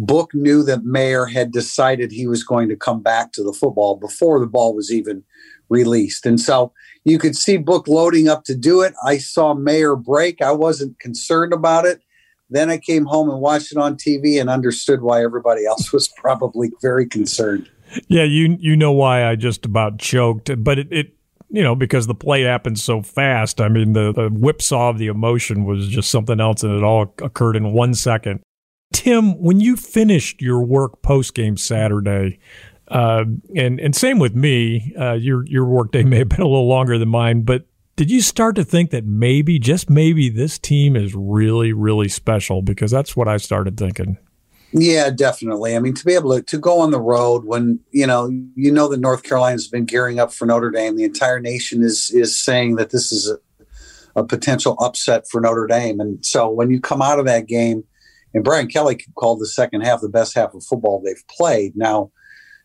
Book 0.00 0.30
knew 0.32 0.62
that 0.62 0.82
Mayer 0.82 1.26
had 1.26 1.52
decided 1.52 2.10
he 2.10 2.26
was 2.26 2.42
going 2.42 2.70
to 2.70 2.76
come 2.76 3.02
back 3.02 3.32
to 3.32 3.42
the 3.42 3.52
football 3.52 3.96
before 3.96 4.40
the 4.40 4.46
ball 4.46 4.74
was 4.74 4.90
even 4.90 5.22
released. 5.68 6.24
And 6.24 6.40
so 6.40 6.72
you 7.04 7.18
could 7.18 7.36
see 7.36 7.58
Book 7.58 7.86
loading 7.86 8.26
up 8.26 8.44
to 8.44 8.54
do 8.54 8.80
it. 8.80 8.94
I 9.04 9.18
saw 9.18 9.52
Mayer 9.52 9.96
break. 9.96 10.40
I 10.40 10.52
wasn't 10.52 10.98
concerned 11.00 11.52
about 11.52 11.84
it. 11.84 12.00
Then 12.48 12.70
I 12.70 12.78
came 12.78 13.04
home 13.04 13.28
and 13.28 13.40
watched 13.40 13.72
it 13.72 13.78
on 13.78 13.96
TV 13.96 14.40
and 14.40 14.48
understood 14.48 15.02
why 15.02 15.22
everybody 15.22 15.66
else 15.66 15.92
was 15.92 16.08
probably 16.16 16.70
very 16.80 17.06
concerned. 17.06 17.68
Yeah, 18.08 18.24
you 18.24 18.56
you 18.58 18.76
know 18.76 18.92
why 18.92 19.26
I 19.26 19.36
just 19.36 19.66
about 19.66 19.98
choked, 19.98 20.50
but 20.62 20.78
it, 20.78 20.88
it 20.90 21.14
you 21.50 21.62
know 21.62 21.74
because 21.74 22.06
the 22.06 22.14
play 22.14 22.42
happened 22.42 22.78
so 22.78 23.02
fast. 23.02 23.60
I 23.60 23.68
mean 23.68 23.92
the, 23.92 24.12
the 24.12 24.28
whipsaw 24.28 24.90
of 24.90 24.98
the 24.98 25.08
emotion 25.08 25.64
was 25.64 25.88
just 25.88 26.10
something 26.10 26.40
else, 26.40 26.62
and 26.62 26.72
it 26.74 26.84
all 26.84 27.14
occurred 27.20 27.56
in 27.56 27.72
one 27.72 27.94
second. 27.94 28.40
Tim, 28.92 29.40
when 29.40 29.60
you 29.60 29.76
finished 29.76 30.42
your 30.42 30.62
work 30.62 31.02
post 31.02 31.34
game 31.34 31.56
Saturday, 31.56 32.38
uh, 32.88 33.24
and 33.54 33.78
and 33.78 33.94
same 33.94 34.18
with 34.18 34.34
me, 34.34 34.92
uh, 34.98 35.12
your 35.12 35.46
your 35.46 35.64
work 35.64 35.92
day 35.92 36.02
may 36.02 36.18
have 36.18 36.28
been 36.28 36.40
a 36.40 36.48
little 36.48 36.68
longer 36.68 36.98
than 36.98 37.08
mine, 37.08 37.42
but 37.42 37.66
did 38.00 38.10
you 38.10 38.22
start 38.22 38.56
to 38.56 38.64
think 38.64 38.92
that 38.92 39.04
maybe, 39.04 39.58
just 39.58 39.90
maybe, 39.90 40.30
this 40.30 40.58
team 40.58 40.96
is 40.96 41.14
really, 41.14 41.72
really 41.74 42.08
special? 42.08 42.62
Because 42.62 42.90
that's 42.90 43.14
what 43.14 43.28
I 43.28 43.36
started 43.36 43.76
thinking. 43.76 44.16
Yeah, 44.72 45.10
definitely. 45.10 45.76
I 45.76 45.80
mean, 45.80 45.94
to 45.94 46.04
be 46.04 46.14
able 46.14 46.34
to, 46.34 46.42
to 46.42 46.58
go 46.58 46.80
on 46.80 46.92
the 46.92 47.00
road 47.00 47.44
when 47.44 47.80
you 47.90 48.06
know 48.06 48.30
you 48.54 48.70
know 48.70 48.88
that 48.88 49.00
North 49.00 49.22
Carolina's 49.22 49.68
been 49.68 49.84
gearing 49.84 50.18
up 50.18 50.32
for 50.32 50.46
Notre 50.46 50.70
Dame, 50.70 50.96
the 50.96 51.04
entire 51.04 51.40
nation 51.40 51.82
is 51.82 52.10
is 52.10 52.38
saying 52.38 52.76
that 52.76 52.90
this 52.90 53.12
is 53.12 53.28
a, 53.28 54.20
a 54.20 54.24
potential 54.24 54.76
upset 54.78 55.28
for 55.28 55.40
Notre 55.40 55.66
Dame, 55.66 56.00
and 56.00 56.24
so 56.24 56.48
when 56.48 56.70
you 56.70 56.80
come 56.80 57.02
out 57.02 57.18
of 57.18 57.26
that 57.26 57.46
game 57.46 57.84
and 58.34 58.44
Brian 58.44 58.68
Kelly 58.68 59.04
called 59.16 59.40
the 59.40 59.46
second 59.46 59.82
half 59.82 60.00
the 60.00 60.08
best 60.08 60.34
half 60.34 60.54
of 60.54 60.64
football 60.64 61.00
they've 61.00 61.26
played. 61.28 61.76
Now, 61.76 62.10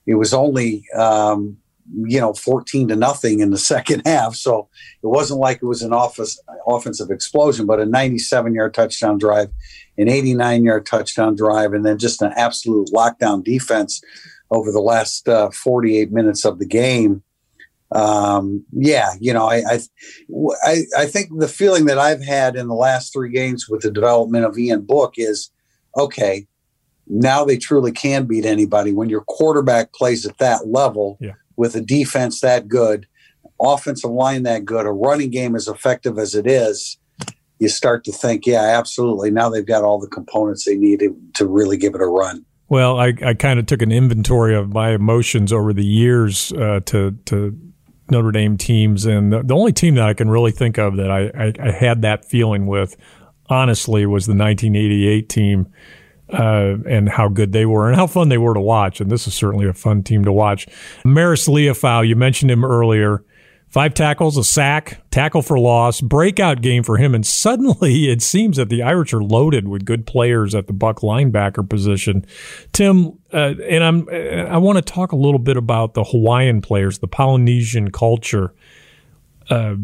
it 0.06 0.16
was 0.16 0.34
only 0.34 0.86
um, 0.96 1.58
you 2.04 2.20
know 2.20 2.34
14 2.34 2.90
to 2.90 2.96
nothing 2.96 3.40
in 3.40 3.52
the 3.52 3.58
second 3.74 4.04
half, 4.06 4.36
so 4.36 4.70
it 5.04 5.08
wasn't 5.08 5.40
like 5.40 5.58
it 5.58 5.66
was 5.66 5.82
an 5.82 5.94
office, 5.94 6.40
offensive 6.68 7.12
explosion, 7.12 7.66
but 7.66 7.80
a 7.80 7.86
97 7.86 8.54
yard 8.54 8.74
touchdown 8.74 9.18
drive, 9.18 9.50
an 9.98 10.10
89 10.10 10.64
yard 10.64 10.86
touchdown 10.86 11.36
drive, 11.36 11.74
and 11.74 11.86
then 11.86 11.98
just 11.98 12.22
an 12.22 12.34
absolute 12.36 12.90
lockdown 12.94 13.44
defense 13.44 14.02
over 14.52 14.72
the 14.72 14.82
last 14.82 15.28
uh, 15.28 15.50
48 15.52 16.12
minutes 16.12 16.46
of 16.46 16.60
the 16.60 16.66
game. 16.66 17.24
Um, 17.92 18.66
yeah, 18.72 19.14
you 19.20 19.32
know, 19.32 19.48
I, 19.48 19.58
I, 19.70 19.80
I, 20.64 20.82
I 20.98 21.06
think 21.06 21.30
the 21.38 21.48
feeling 21.48 21.86
that 21.86 21.98
I've 21.98 22.24
had 22.24 22.56
in 22.56 22.68
the 22.68 22.74
last 22.74 23.14
three 23.14 23.32
games 23.32 23.70
with 23.70 23.82
the 23.82 23.92
development 23.92 24.46
of 24.46 24.58
Ian 24.58 24.82
Book 24.82 25.14
is 25.18 25.52
okay, 25.96 26.48
now 27.08 27.46
they 27.46 27.58
truly 27.58 27.92
can 27.92 28.26
beat 28.26 28.46
anybody 28.46 28.92
when 28.92 29.10
your 29.10 29.22
quarterback 29.22 29.94
plays 29.94 30.26
at 30.26 30.38
that 30.40 30.68
level 30.68 31.18
yeah. 31.20 31.34
with 31.56 31.76
a 31.76 31.82
defense 31.82 32.42
that 32.42 32.68
good, 32.68 33.08
offensive 33.62 34.12
line 34.12 34.44
that 34.44 34.66
good, 34.66 34.86
a 34.86 34.92
running 34.92 35.30
game 35.30 35.56
as 35.56 35.68
effective 35.68 36.18
as 36.18 36.36
it 36.36 36.48
is. 36.48 36.98
You 37.60 37.70
start 37.70 38.04
to 38.06 38.12
think, 38.12 38.46
yeah, 38.46 38.62
absolutely. 38.78 39.32
Now 39.32 39.50
they've 39.50 39.66
got 39.66 39.84
all 39.84 40.00
the 40.00 40.08
components 40.08 40.66
they 40.66 40.76
need 40.76 41.04
to, 41.36 41.46
really 41.46 41.78
give 41.78 41.96
it 41.96 42.02
a 42.02 42.08
run. 42.08 42.46
Well, 42.68 43.00
I, 43.00 43.14
I 43.24 43.34
kind 43.36 43.60
of 43.60 43.66
took 43.68 43.82
an 43.82 43.92
inventory 43.92 44.56
of 44.56 44.74
my 44.74 44.90
emotions 44.90 45.54
over 45.54 45.72
the 45.72 45.86
years 45.86 46.52
uh, 46.54 46.82
to 46.88 47.12
to 47.26 47.58
Notre 48.10 48.32
Dame 48.32 48.58
teams, 48.58 49.06
and 49.06 49.32
the, 49.32 49.44
the, 49.44 49.56
only 49.56 49.72
team 49.72 49.96
that 49.96 50.08
I 50.08 50.14
can 50.14 50.30
really 50.30 50.52
think 50.52 50.78
of 50.78 50.98
that 50.98 51.10
I, 51.10 51.32
I, 51.36 51.54
I 51.60 51.72
had 51.72 52.02
that 52.02 52.26
feeling 52.26 52.68
with 52.68 52.96
honestly 53.50 54.06
was 54.06 54.26
the 54.26 54.36
1988 54.36 55.30
team 55.30 55.68
uh, 56.30 56.78
and 56.88 57.10
how 57.10 57.28
good 57.28 57.52
they 57.52 57.66
were 57.66 57.88
and 57.88 57.96
how 57.96 58.08
fun 58.08 58.30
they 58.30 58.38
were 58.38 58.54
to 58.54 58.62
watch. 58.62 59.00
And 59.00 59.12
this 59.12 59.28
is 59.28 59.34
certainly 59.34 59.68
a 59.68 59.74
fun 59.74 60.04
team 60.04 60.26
to 60.26 60.32
watch. 60.32 60.68
Marist 61.04 61.48
Liufau, 61.48 62.08
you 62.08 62.16
mentioned 62.16 62.52
him 62.52 62.66
earlier. 62.66 63.24
Five 63.68 63.94
tackles, 63.94 64.38
a 64.38 64.44
sack, 64.44 65.02
tackle 65.12 65.42
for 65.42 65.60
loss, 65.60 66.00
breakout 66.00 66.62
game 66.62 66.82
for 66.82 66.98
him, 66.98 67.14
and 67.14 67.26
suddenly 67.26 68.10
it 68.10 68.22
seems 68.22 68.56
that 68.56 68.70
the 68.70 68.82
Irish 68.82 69.14
are 69.14 69.22
loaded 69.22 69.68
with 69.68 69.84
good 69.84 70.08
players 70.08 70.56
at 70.56 70.68
the 70.68 70.74
Buck 70.74 71.00
linebacker 71.00 71.68
position. 71.68 72.26
Tim, 72.72 73.20
uh, 73.34 73.56
and 73.68 73.84
I'm 73.84 74.08
I 74.10 74.58
want 74.60 74.78
to 74.78 74.82
talk 74.82 75.12
a 75.12 75.18
little 75.18 75.40
bit 75.40 75.58
about 75.58 75.94
the 75.94 76.06
Hawaiian 76.06 76.62
players, 76.62 77.00
the 77.00 77.08
Polynesian 77.08 77.92
culture. 77.92 78.54
Uh, 79.50 79.76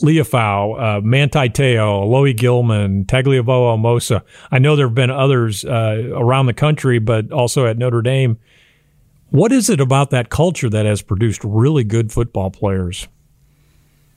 Liufau, 0.00 0.98
uh, 0.98 1.00
Manti 1.00 1.48
Te'o, 1.48 2.04
Alohi 2.04 2.36
Gilman, 2.36 3.04
Tagovailoa 3.04 3.78
Amosa. 3.78 4.22
I 4.50 4.58
know 4.58 4.76
there 4.76 4.86
have 4.86 4.94
been 4.94 5.10
others 5.10 5.64
uh, 5.64 6.10
around 6.14 6.46
the 6.46 6.54
country, 6.54 6.98
but 6.98 7.30
also 7.32 7.66
at 7.66 7.78
Notre 7.78 8.02
Dame. 8.02 8.38
What 9.30 9.52
is 9.52 9.70
it 9.70 9.80
about 9.80 10.10
that 10.10 10.28
culture 10.28 10.68
that 10.70 10.86
has 10.86 11.02
produced 11.02 11.42
really 11.44 11.84
good 11.84 12.10
football 12.10 12.50
players? 12.50 13.06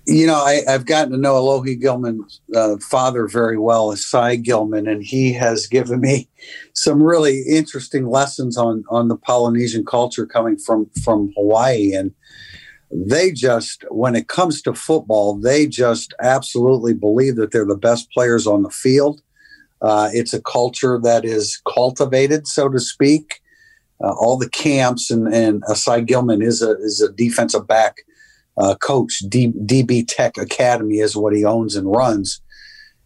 You 0.05 0.27
know, 0.27 0.35
I, 0.35 0.63
have 0.67 0.85
gotten 0.85 1.11
to 1.11 1.17
know 1.17 1.35
Alohi 1.35 1.79
Gilman's 1.79 2.41
uh, 2.53 2.75
father 2.77 3.25
very 3.27 3.57
well, 3.57 3.95
Cy 3.95 4.35
Gilman, 4.35 4.85
and 4.85 5.01
he 5.01 5.31
has 5.33 5.65
given 5.65 6.01
me 6.01 6.27
some 6.73 7.01
really 7.01 7.43
interesting 7.47 8.07
lessons 8.07 8.57
on 8.57 8.83
on 8.89 9.07
the 9.07 9.15
Polynesian 9.15 9.85
culture 9.85 10.25
coming 10.25 10.57
from 10.57 10.89
from 11.03 11.31
Hawaii. 11.37 11.93
And 11.93 12.11
they 12.95 13.31
just, 13.31 13.85
when 13.89 14.15
it 14.15 14.27
comes 14.27 14.61
to 14.61 14.73
football, 14.73 15.35
they 15.35 15.65
just 15.65 16.13
absolutely 16.21 16.93
believe 16.93 17.35
that 17.37 17.51
they're 17.51 17.65
the 17.65 17.75
best 17.75 18.11
players 18.11 18.45
on 18.45 18.63
the 18.63 18.69
field. 18.69 19.21
Uh, 19.81 20.09
it's 20.13 20.33
a 20.33 20.41
culture 20.41 20.99
that 21.01 21.25
is 21.25 21.61
cultivated, 21.67 22.47
so 22.47 22.69
to 22.69 22.79
speak. 22.79 23.41
Uh, 24.03 24.13
all 24.19 24.37
the 24.37 24.49
camps 24.49 25.11
and 25.11 25.33
and 25.33 25.61
Asai 25.63 26.05
Gilman 26.05 26.41
is 26.41 26.61
a 26.61 26.71
is 26.77 27.01
a 27.01 27.11
defensive 27.11 27.67
back 27.67 27.97
uh, 28.57 28.75
coach. 28.75 29.19
D, 29.27 29.51
DB 29.51 30.05
Tech 30.07 30.37
Academy 30.37 30.99
is 30.99 31.15
what 31.15 31.35
he 31.35 31.45
owns 31.45 31.75
and 31.75 31.89
runs, 31.91 32.41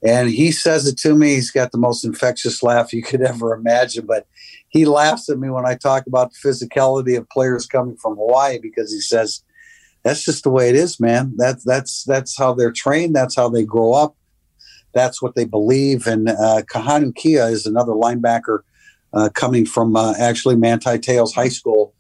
and 0.04 0.30
he 0.30 0.52
says 0.52 0.88
it 0.88 0.98
to 1.00 1.16
me. 1.16 1.36
He's 1.36 1.52
got 1.52 1.72
the 1.72 1.78
most 1.78 2.06
infectious 2.06 2.62
laugh 2.62 2.94
you 2.94 3.04
could 3.04 3.22
ever 3.22 3.54
imagine, 3.54 4.06
but 4.06 4.28
he 4.70 4.86
laughs 4.86 5.30
at 5.30 5.40
me 5.40 5.50
when 5.50 5.66
I 5.66 5.76
talk 5.76 6.08
about 6.08 6.32
the 6.32 6.50
physicality 6.50 7.18
of 7.18 7.30
players 7.30 7.66
coming 7.66 7.98
from 7.98 8.16
Hawaii 8.16 8.60
because 8.60 8.92
he 8.92 9.02
says 9.02 9.44
that's 10.08 10.24
just 10.24 10.44
the 10.44 10.50
way 10.50 10.70
it 10.70 10.76
is, 10.76 11.02
man. 11.02 11.34
That's 11.36 11.66
that's 11.66 12.06
that's 12.06 12.38
how 12.38 12.54
they're 12.54 12.72
trained. 12.72 13.14
That's 13.14 13.36
how 13.36 13.50
they 13.50 13.66
grow 13.66 13.92
up. 13.92 14.16
That's 14.94 15.22
what 15.22 15.36
they 15.36 15.44
believe. 15.44 16.08
And 16.08 16.30
uh, 16.30 16.62
Kahanu 16.72 17.14
Kia 17.14 17.46
is 17.48 17.66
another 17.66 17.92
linebacker 17.92 18.60
uh, 19.14 19.30
coming 19.34 19.66
from 19.66 19.98
uh, 19.98 20.14
actually 20.18 20.56
Manti 20.56 20.98
Te'o's 20.98 21.34
high 21.34 21.50
school 21.50 21.94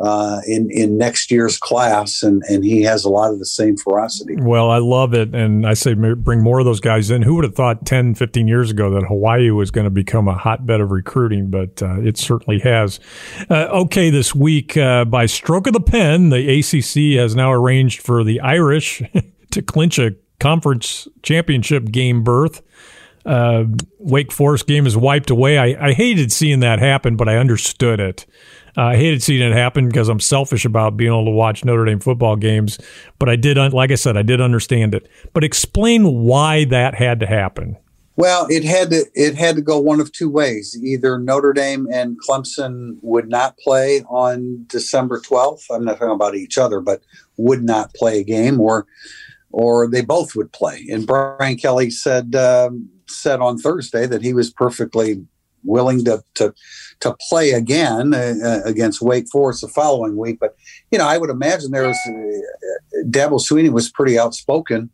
uh, 0.00 0.40
in 0.46 0.70
in 0.70 0.98
next 0.98 1.30
year's 1.30 1.58
class, 1.58 2.22
and 2.22 2.42
and 2.48 2.64
he 2.64 2.82
has 2.82 3.04
a 3.04 3.08
lot 3.08 3.32
of 3.32 3.38
the 3.38 3.46
same 3.46 3.76
ferocity. 3.76 4.36
Well, 4.40 4.70
I 4.70 4.78
love 4.78 5.14
it, 5.14 5.34
and 5.34 5.66
I 5.66 5.74
say 5.74 5.94
bring 5.94 6.42
more 6.42 6.58
of 6.58 6.64
those 6.64 6.80
guys 6.80 7.10
in. 7.10 7.22
Who 7.22 7.36
would 7.36 7.44
have 7.44 7.54
thought 7.54 7.86
10, 7.86 8.14
15 8.14 8.48
years 8.48 8.70
ago 8.70 8.90
that 8.90 9.04
Hawaii 9.06 9.50
was 9.50 9.70
going 9.70 9.84
to 9.84 9.90
become 9.90 10.28
a 10.28 10.34
hotbed 10.34 10.80
of 10.80 10.90
recruiting? 10.90 11.50
But 11.50 11.82
uh, 11.82 12.00
it 12.00 12.16
certainly 12.16 12.58
has. 12.60 13.00
Uh, 13.50 13.68
okay, 13.72 14.10
this 14.10 14.34
week 14.34 14.76
uh, 14.76 15.04
by 15.04 15.26
stroke 15.26 15.66
of 15.66 15.72
the 15.72 15.80
pen, 15.80 16.30
the 16.30 16.58
ACC 16.58 17.20
has 17.20 17.36
now 17.36 17.52
arranged 17.52 18.00
for 18.02 18.24
the 18.24 18.40
Irish 18.40 19.02
to 19.50 19.62
clinch 19.62 19.98
a 19.98 20.12
conference 20.40 21.06
championship 21.22 21.92
game 21.92 22.24
berth. 22.24 22.62
Uh, 23.24 23.64
Wake 23.98 24.32
Forest 24.32 24.66
game 24.66 24.86
is 24.86 24.96
wiped 24.96 25.30
away. 25.30 25.58
I, 25.58 25.90
I 25.90 25.92
hated 25.92 26.32
seeing 26.32 26.58
that 26.60 26.80
happen, 26.80 27.14
but 27.14 27.28
I 27.28 27.36
understood 27.36 28.00
it. 28.00 28.26
Uh, 28.76 28.82
I 28.82 28.96
hated 28.96 29.22
seeing 29.22 29.42
it 29.42 29.52
happen 29.52 29.86
because 29.86 30.08
I'm 30.08 30.20
selfish 30.20 30.64
about 30.64 30.96
being 30.96 31.12
able 31.12 31.26
to 31.26 31.30
watch 31.30 31.64
Notre 31.64 31.84
Dame 31.84 32.00
football 32.00 32.36
games. 32.36 32.78
But 33.18 33.28
I 33.28 33.36
did, 33.36 33.56
like 33.72 33.90
I 33.90 33.96
said, 33.96 34.16
I 34.16 34.22
did 34.22 34.40
understand 34.40 34.94
it. 34.94 35.08
But 35.34 35.44
explain 35.44 36.24
why 36.24 36.64
that 36.66 36.94
had 36.94 37.20
to 37.20 37.26
happen. 37.26 37.76
Well, 38.16 38.46
it 38.50 38.62
had 38.62 38.90
to 38.90 39.06
it 39.14 39.34
had 39.36 39.56
to 39.56 39.62
go 39.62 39.78
one 39.78 39.98
of 39.98 40.12
two 40.12 40.28
ways. 40.28 40.78
Either 40.82 41.18
Notre 41.18 41.54
Dame 41.54 41.88
and 41.90 42.18
Clemson 42.20 42.98
would 43.00 43.28
not 43.28 43.56
play 43.58 44.02
on 44.02 44.64
December 44.68 45.18
12th. 45.18 45.64
I'm 45.70 45.84
not 45.84 45.98
talking 45.98 46.14
about 46.14 46.34
each 46.34 46.58
other, 46.58 46.80
but 46.80 47.02
would 47.38 47.62
not 47.62 47.94
play 47.94 48.20
a 48.20 48.24
game, 48.24 48.60
or 48.60 48.86
or 49.50 49.88
they 49.88 50.02
both 50.02 50.36
would 50.36 50.52
play. 50.52 50.86
And 50.90 51.06
Brian 51.06 51.56
Kelly 51.56 51.90
said 51.90 52.34
um, 52.34 52.90
said 53.06 53.40
on 53.40 53.56
Thursday 53.56 54.06
that 54.06 54.22
he 54.22 54.34
was 54.34 54.50
perfectly 54.50 55.24
willing 55.64 56.04
to 56.04 56.22
to 56.34 56.54
to 57.00 57.16
play 57.28 57.52
again 57.52 58.14
uh, 58.14 58.34
uh, 58.44 58.60
against 58.64 59.02
Wake 59.02 59.26
Forest 59.30 59.62
the 59.62 59.68
following 59.68 60.16
week. 60.16 60.38
But 60.40 60.56
you 60.90 60.98
know, 60.98 61.06
I 61.06 61.18
would 61.18 61.30
imagine 61.30 61.70
there 61.70 61.88
was 61.88 61.98
uh, 62.06 63.04
Dabo 63.06 63.40
Swinney 63.40 63.70
was 63.70 63.90
pretty 63.90 64.18
outspoken 64.18 64.90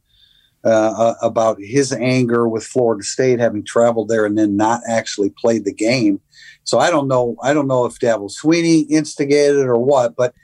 uh, 0.64 0.68
uh, 0.68 1.14
about 1.22 1.58
his 1.60 1.92
anger 1.92 2.48
with 2.48 2.64
Florida 2.64 3.04
State 3.04 3.38
having 3.38 3.64
traveled 3.64 4.08
there 4.08 4.26
and 4.26 4.36
then 4.36 4.56
not 4.56 4.80
actually 4.88 5.30
played 5.30 5.64
the 5.64 5.72
game. 5.72 6.20
So 6.64 6.78
I 6.78 6.90
don't 6.90 7.08
know. 7.08 7.36
I 7.42 7.54
don't 7.54 7.68
know 7.68 7.84
if 7.84 7.98
Dabo 7.98 8.30
Swinney 8.30 8.84
instigated 8.90 9.66
or 9.66 9.78
what, 9.78 10.16
but 10.16 10.34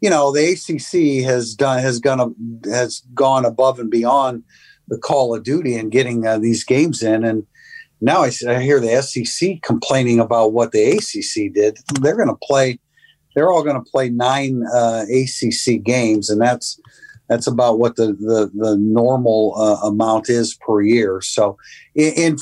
you 0.00 0.10
know, 0.10 0.32
the 0.32 0.52
ACC 0.52 1.24
has 1.24 1.54
done 1.54 1.78
has 1.78 1.98
gone 1.98 2.34
has 2.64 3.02
gone 3.14 3.44
above 3.44 3.78
and 3.78 3.90
beyond 3.90 4.42
the 4.88 4.98
call 4.98 5.34
of 5.34 5.44
duty 5.44 5.76
and 5.76 5.92
getting 5.92 6.26
uh, 6.26 6.38
these 6.38 6.64
games 6.64 7.02
in 7.02 7.24
and 7.24 7.46
now 8.00 8.22
I, 8.22 8.30
I 8.48 8.60
hear 8.60 8.80
the 8.80 9.02
SEC 9.02 9.62
complaining 9.62 10.20
about 10.20 10.52
what 10.52 10.72
the 10.72 10.92
ACC 10.92 11.52
did. 11.52 11.78
They're 12.00 12.16
going 12.16 12.28
to 12.28 12.38
play. 12.42 12.78
They're 13.34 13.50
all 13.50 13.62
going 13.62 13.82
to 13.82 13.90
play 13.90 14.08
nine 14.08 14.64
uh, 14.74 15.04
ACC 15.08 15.82
games, 15.82 16.30
and 16.30 16.40
that's 16.40 16.80
that's 17.28 17.46
about 17.46 17.78
what 17.78 17.96
the 17.96 18.08
the, 18.08 18.50
the 18.54 18.76
normal 18.76 19.54
uh, 19.56 19.86
amount 19.86 20.28
is 20.28 20.54
per 20.54 20.80
year. 20.80 21.20
So, 21.20 21.56
in, 21.94 22.12
in 22.14 22.36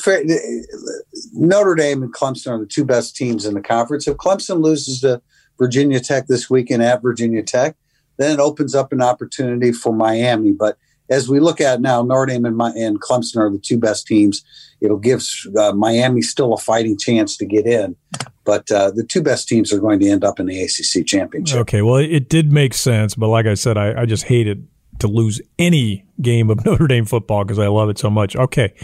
Notre 1.35 1.75
Dame 1.75 2.03
and 2.03 2.15
Clemson 2.15 2.53
are 2.53 2.59
the 2.59 2.67
two 2.67 2.85
best 2.85 3.17
teams 3.17 3.45
in 3.45 3.55
the 3.55 3.61
conference. 3.61 4.09
If 4.09 4.17
Clemson 4.17 4.63
loses 4.63 5.01
to 5.03 5.21
Virginia 5.59 6.01
Tech 6.01 6.27
this 6.27 6.49
weekend 6.49 6.83
at 6.83 7.03
Virginia 7.03 7.43
Tech, 7.43 7.77
then 8.17 8.33
it 8.33 8.41
opens 8.41 8.75
up 8.75 8.93
an 8.93 9.03
opportunity 9.03 9.73
for 9.73 9.93
Miami. 9.93 10.53
But 10.53 10.79
as 11.11 11.29
we 11.29 11.41
look 11.41 11.61
at 11.61 11.81
now, 11.81 12.03
Notre 12.03 12.27
Dame 12.27 12.45
and, 12.45 12.57
my, 12.57 12.71
and 12.71 13.01
Clemson 13.01 13.39
are 13.39 13.51
the 13.51 13.59
two 13.59 13.79
best 13.79 14.07
teams. 14.07 14.45
It'll 14.81 14.99
give 14.99 15.25
uh, 15.59 15.73
Miami 15.73 16.23
still 16.23 16.53
a 16.53 16.59
fighting 16.59 16.97
chance 16.99 17.37
to 17.39 17.47
get 17.47 17.67
in, 17.67 17.97
but 18.45 18.71
uh, 18.71 18.91
the 18.91 19.05
two 19.05 19.23
best 19.23 19.49
teams 19.49 19.73
are 19.73 19.79
going 19.79 20.01
to 20.01 20.09
end 20.09 20.25
up 20.25 20.39
in 20.39 20.47
the 20.47 20.63
ACC 20.63 21.07
championship. 21.07 21.59
Okay, 21.59 21.83
well, 21.83 21.97
it 21.97 22.29
did 22.29 22.53
make 22.53 22.75
sense, 22.75 23.15
but 23.15 23.29
like 23.29 23.47
I 23.47 23.55
said, 23.55 23.77
I, 23.77 24.03
I 24.03 24.07
just 24.07 24.25
hated 24.25 24.67
to 25.01 25.09
lose 25.09 25.41
any 25.59 26.05
game 26.21 26.51
of 26.51 26.65
Notre 26.65 26.87
Dame 26.87 27.05
football 27.05 27.45
because 27.45 27.59
I 27.59 27.69
love 27.69 27.89
it 27.89 27.99
so 27.99 28.11
much. 28.11 28.37
Okay. 28.37 28.75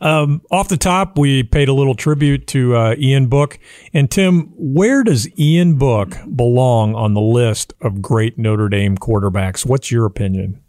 Um, 0.00 0.42
off 0.50 0.68
the 0.68 0.76
top, 0.76 1.18
we 1.18 1.42
paid 1.42 1.68
a 1.68 1.72
little 1.72 1.94
tribute 1.94 2.46
to 2.48 2.76
uh, 2.76 2.94
Ian 2.98 3.28
Book. 3.28 3.58
And 3.92 4.10
Tim, 4.10 4.52
where 4.56 5.02
does 5.02 5.28
Ian 5.38 5.78
Book 5.78 6.16
belong 6.34 6.94
on 6.94 7.14
the 7.14 7.20
list 7.20 7.72
of 7.80 8.02
great 8.02 8.38
Notre 8.38 8.68
Dame 8.68 8.98
quarterbacks? 8.98 9.64
What's 9.64 9.90
your 9.90 10.04
opinion? 10.04 10.60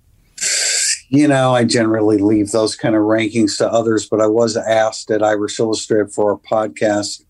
You 1.09 1.27
know, 1.27 1.53
I 1.53 1.63
generally 1.63 2.17
leave 2.17 2.51
those 2.51 2.75
kind 2.75 2.95
of 2.95 3.01
rankings 3.01 3.57
to 3.59 3.71
others, 3.71 4.07
but 4.07 4.21
I 4.21 4.27
was 4.27 4.57
asked 4.57 5.11
at 5.11 5.23
Irish 5.23 5.59
Illustrated 5.59 6.11
for 6.11 6.31
a 6.31 6.37
podcast 6.37 7.23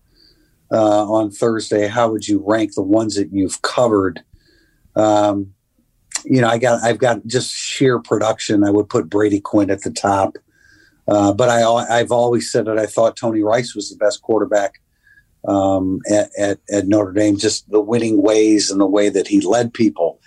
uh, 0.72 1.04
on 1.10 1.30
Thursday, 1.30 1.86
how 1.86 2.10
would 2.10 2.26
you 2.26 2.42
rank 2.44 2.74
the 2.74 2.82
ones 2.82 3.14
that 3.16 3.32
you've 3.32 3.62
covered? 3.62 4.22
Um, 4.94 5.54
you 6.24 6.40
know, 6.40 6.48
I 6.48 6.58
got, 6.58 6.82
I've 6.82 6.98
got 6.98 7.26
just 7.26 7.54
sheer 7.54 8.00
production. 8.00 8.64
I 8.64 8.70
would 8.70 8.88
put 8.88 9.08
Brady 9.08 9.40
Quinn 9.40 9.70
at 9.70 9.82
the 9.82 9.92
top. 9.92 10.36
Uh, 11.06 11.32
but 11.32 11.48
I, 11.48 11.62
I've 11.62 12.10
always 12.10 12.50
said 12.50 12.64
that 12.64 12.78
I 12.78 12.86
thought 12.86 13.16
Tony 13.16 13.42
Rice 13.42 13.76
was 13.76 13.90
the 13.90 13.96
best 13.96 14.22
quarterback 14.22 14.80
um, 15.46 16.00
at, 16.10 16.30
at, 16.36 16.58
at 16.70 16.88
Notre 16.88 17.12
Dame, 17.12 17.36
just 17.36 17.70
the 17.70 17.80
winning 17.80 18.20
ways 18.20 18.70
and 18.70 18.80
the 18.80 18.86
way 18.86 19.08
that 19.08 19.28
he 19.28 19.40
led 19.40 19.72
people. 19.72 20.20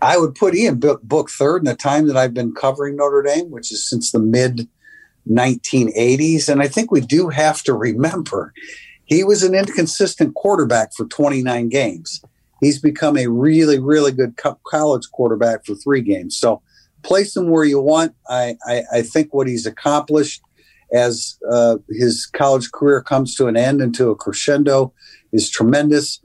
I 0.00 0.16
would 0.16 0.34
put 0.34 0.54
Ian 0.54 0.78
Book, 0.78 1.30
third 1.30 1.58
in 1.58 1.64
the 1.64 1.74
time 1.74 2.06
that 2.06 2.16
I've 2.16 2.34
been 2.34 2.54
covering 2.54 2.96
Notre 2.96 3.22
Dame, 3.22 3.50
which 3.50 3.72
is 3.72 3.88
since 3.88 4.12
the 4.12 4.20
mid 4.20 4.68
1980s. 5.28 6.48
And 6.48 6.62
I 6.62 6.68
think 6.68 6.90
we 6.90 7.00
do 7.00 7.28
have 7.28 7.62
to 7.64 7.74
remember 7.74 8.52
he 9.04 9.24
was 9.24 9.42
an 9.42 9.54
inconsistent 9.54 10.34
quarterback 10.34 10.94
for 10.94 11.06
29 11.06 11.68
games. 11.68 12.22
He's 12.60 12.80
become 12.80 13.16
a 13.16 13.28
really, 13.28 13.78
really 13.78 14.12
good 14.12 14.38
college 14.64 15.10
quarterback 15.12 15.64
for 15.64 15.74
three 15.74 16.02
games. 16.02 16.36
So 16.36 16.62
place 17.02 17.36
him 17.36 17.48
where 17.48 17.64
you 17.64 17.80
want. 17.80 18.14
I, 18.28 18.56
I, 18.66 18.82
I 18.92 19.02
think 19.02 19.32
what 19.32 19.46
he's 19.46 19.66
accomplished 19.66 20.42
as 20.92 21.38
uh, 21.50 21.76
his 21.90 22.26
college 22.26 22.70
career 22.72 23.02
comes 23.02 23.34
to 23.36 23.46
an 23.46 23.56
end 23.56 23.80
and 23.80 23.94
to 23.94 24.10
a 24.10 24.16
crescendo 24.16 24.92
is 25.32 25.50
tremendous 25.50 26.20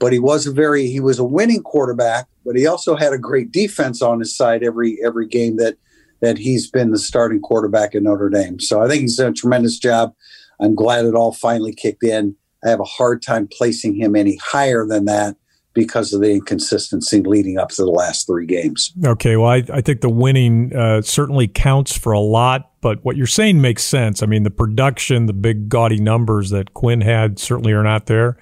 but 0.00 0.12
he 0.12 0.18
was 0.18 0.46
a 0.46 0.52
very 0.52 0.86
he 0.86 0.98
was 0.98 1.20
a 1.20 1.24
winning 1.24 1.62
quarterback 1.62 2.26
but 2.44 2.56
he 2.56 2.66
also 2.66 2.96
had 2.96 3.12
a 3.12 3.18
great 3.18 3.52
defense 3.52 4.02
on 4.02 4.18
his 4.18 4.36
side 4.36 4.64
every 4.64 4.98
every 5.04 5.28
game 5.28 5.56
that 5.56 5.76
that 6.20 6.36
he's 6.36 6.68
been 6.68 6.90
the 6.90 6.98
starting 6.98 7.40
quarterback 7.40 7.94
in 7.94 8.02
Notre 8.02 8.28
Dame 8.28 8.58
so 8.58 8.82
I 8.82 8.88
think 8.88 9.02
he's 9.02 9.16
done 9.16 9.30
a 9.30 9.34
tremendous 9.34 9.78
job 9.78 10.12
I'm 10.60 10.74
glad 10.74 11.04
it 11.04 11.14
all 11.14 11.32
finally 11.32 11.72
kicked 11.72 12.02
in 12.02 12.34
I 12.64 12.70
have 12.70 12.80
a 12.80 12.84
hard 12.84 13.22
time 13.22 13.48
placing 13.50 13.94
him 13.94 14.16
any 14.16 14.36
higher 14.36 14.84
than 14.84 15.04
that 15.04 15.36
because 15.72 16.12
of 16.12 16.20
the 16.20 16.32
inconsistency 16.32 17.22
leading 17.22 17.58
up 17.58 17.68
to 17.70 17.82
the 17.82 17.90
last 17.90 18.26
three 18.26 18.46
games. 18.46 18.92
Okay, 19.04 19.36
well, 19.36 19.50
I, 19.50 19.62
I 19.72 19.80
think 19.80 20.00
the 20.00 20.10
winning 20.10 20.74
uh, 20.74 21.00
certainly 21.02 21.46
counts 21.46 21.96
for 21.96 22.12
a 22.12 22.20
lot, 22.20 22.72
but 22.80 23.04
what 23.04 23.16
you're 23.16 23.26
saying 23.26 23.60
makes 23.60 23.84
sense. 23.84 24.22
I 24.22 24.26
mean, 24.26 24.42
the 24.42 24.50
production, 24.50 25.26
the 25.26 25.32
big 25.32 25.68
gaudy 25.68 26.00
numbers 26.00 26.50
that 26.50 26.74
Quinn 26.74 27.00
had 27.00 27.38
certainly 27.38 27.72
are 27.72 27.84
not 27.84 28.06
there. 28.06 28.36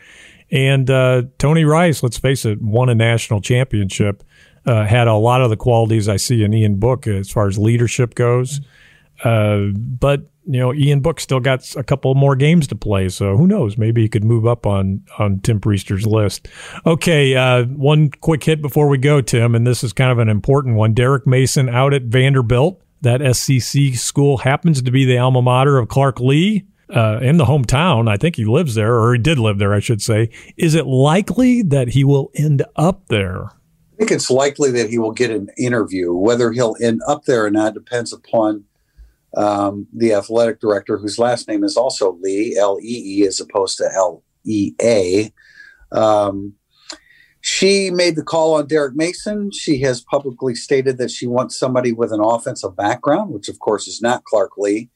And 0.50 0.90
uh, 0.90 1.22
Tony 1.38 1.64
Rice, 1.64 2.02
let's 2.02 2.18
face 2.18 2.44
it, 2.44 2.60
won 2.62 2.88
a 2.88 2.94
national 2.94 3.40
championship, 3.40 4.24
uh, 4.66 4.84
had 4.84 5.08
a 5.08 5.14
lot 5.14 5.42
of 5.42 5.50
the 5.50 5.56
qualities 5.56 6.08
I 6.08 6.16
see 6.16 6.42
in 6.42 6.52
Ian 6.52 6.76
Book 6.76 7.06
as 7.06 7.30
far 7.30 7.48
as 7.48 7.58
leadership 7.58 8.14
goes. 8.14 8.60
Uh, 9.24 9.66
but 9.74 10.22
you 10.50 10.58
know, 10.58 10.72
Ian 10.72 11.00
Book 11.00 11.20
still 11.20 11.40
got 11.40 11.76
a 11.76 11.82
couple 11.82 12.14
more 12.14 12.34
games 12.34 12.66
to 12.68 12.74
play, 12.74 13.10
so 13.10 13.36
who 13.36 13.46
knows? 13.46 13.76
Maybe 13.76 14.00
he 14.00 14.08
could 14.08 14.24
move 14.24 14.46
up 14.46 14.66
on 14.66 15.04
on 15.18 15.40
Tim 15.40 15.60
Prister's 15.60 16.06
list. 16.06 16.48
Okay, 16.86 17.36
uh, 17.36 17.64
one 17.64 18.10
quick 18.10 18.44
hit 18.44 18.62
before 18.62 18.88
we 18.88 18.96
go, 18.96 19.20
Tim, 19.20 19.54
and 19.54 19.66
this 19.66 19.84
is 19.84 19.92
kind 19.92 20.10
of 20.10 20.18
an 20.18 20.30
important 20.30 20.76
one. 20.76 20.94
Derek 20.94 21.26
Mason 21.26 21.68
out 21.68 21.92
at 21.92 22.04
Vanderbilt. 22.04 22.80
That 23.02 23.36
SEC 23.36 23.94
school 23.94 24.38
happens 24.38 24.80
to 24.82 24.90
be 24.90 25.04
the 25.04 25.18
alma 25.18 25.42
mater 25.42 25.78
of 25.78 25.88
Clark 25.88 26.18
Lea. 26.18 26.64
Uh, 26.90 27.18
in 27.20 27.36
the 27.36 27.44
hometown, 27.44 28.08
I 28.08 28.16
think 28.16 28.36
he 28.36 28.44
lives 28.44 28.74
there, 28.74 28.94
or 28.94 29.12
he 29.12 29.18
did 29.18 29.38
live 29.38 29.58
there, 29.58 29.74
I 29.74 29.80
should 29.80 30.00
say. 30.00 30.30
Is 30.56 30.74
it 30.74 30.86
likely 30.86 31.62
that 31.62 31.88
he 31.88 32.02
will 32.02 32.30
end 32.34 32.64
up 32.76 33.08
there? 33.08 33.44
I 33.44 33.96
think 33.98 34.10
it's 34.10 34.30
likely 34.30 34.70
that 34.70 34.88
he 34.88 34.98
will 34.98 35.12
get 35.12 35.30
an 35.30 35.48
interview. 35.58 36.14
Whether 36.14 36.52
he'll 36.52 36.76
end 36.80 37.00
up 37.06 37.24
there 37.24 37.44
or 37.44 37.50
not 37.50 37.74
depends 37.74 38.12
upon 38.12 38.64
um, 39.36 39.86
the 39.92 40.14
athletic 40.14 40.60
director, 40.60 40.96
whose 40.96 41.18
last 41.18 41.48
name 41.48 41.64
is 41.64 41.76
also 41.76 42.18
Lee, 42.22 42.56
L 42.58 42.78
E 42.80 43.20
E, 43.20 43.26
as 43.26 43.40
opposed 43.40 43.76
to 43.78 43.90
L 43.94 44.22
E 44.44 44.72
A. 44.80 45.32
Um, 45.92 46.54
she 47.40 47.90
made 47.90 48.16
the 48.16 48.22
call 48.22 48.54
on 48.54 48.66
Derek 48.66 48.94
Mason. 48.94 49.50
She 49.52 49.80
has 49.80 50.02
publicly 50.02 50.54
stated 50.54 50.98
that 50.98 51.10
she 51.10 51.26
wants 51.26 51.58
somebody 51.58 51.92
with 51.92 52.12
an 52.12 52.20
offensive 52.20 52.76
background, 52.76 53.32
which 53.32 53.48
of 53.48 53.58
course 53.58 53.86
is 53.86 54.00
not 54.02 54.24
Clark 54.24 54.52
Lea. 54.56 54.90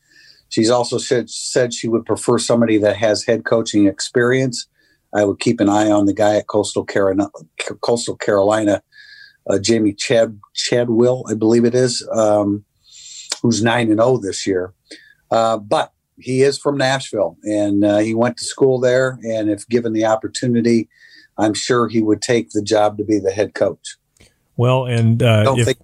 She's 0.53 0.71
also 0.71 0.99
said, 0.99 1.31
said 1.31 1.73
she 1.73 1.89
would 1.89 2.05
prefer 2.05 2.39
somebody 2.39 2.79
that 2.79 2.97
has 2.97 3.25
head 3.25 3.45
coaching 3.45 3.87
experience. 3.87 4.69
I 5.15 5.25
would 5.25 5.41
keep 5.41 5.61
an 5.61 5.69
eye 5.69 5.91
on 5.91 6.07
the 6.07 6.15
guy 6.15 6.37
at 6.37 6.47
Coastal 6.47 6.85
Carolina, 6.85 7.31
Coastal 7.81 8.17
Carolina 8.17 8.83
uh, 9.49 9.55
Jamey 9.55 9.97
Chad 9.97 10.39
Chadwell, 10.55 11.25
I 11.29 11.35
believe 11.35 11.65
it 11.65 11.75
is. 11.75 12.07
Um, 12.13 12.65
who's 13.43 13.63
nine 13.63 13.89
and 13.89 13.99
zero 13.99 14.13
oh 14.13 14.19
this 14.19 14.47
year. 14.47 14.73
Uh, 15.31 15.59
but 15.59 15.93
he 16.19 16.43
is 16.43 16.59
from 16.59 16.77
Nashville, 16.77 17.37
and 17.43 17.85
uh, 17.85 17.99
he 17.99 18.15
went 18.15 18.37
to 18.37 18.45
school 18.45 18.79
there. 18.79 19.19
And 19.25 19.51
if 19.51 19.67
given 19.69 19.93
the 19.93 20.05
opportunity, 20.05 20.89
I'm 21.39 21.55
sure 21.55 21.89
he 21.89 22.03
would 22.03 22.23
take 22.23 22.51
the 22.51 22.63
job 22.63 22.99
to 22.99 23.05
be 23.05 23.19
the 23.19 23.33
head 23.33 23.55
coach. 23.55 23.97
Well, 24.57 24.87
and 24.87 25.23
uh, 25.23 25.41
I, 25.41 25.45
don't 25.45 25.59
if, 25.59 25.67
think, 25.67 25.79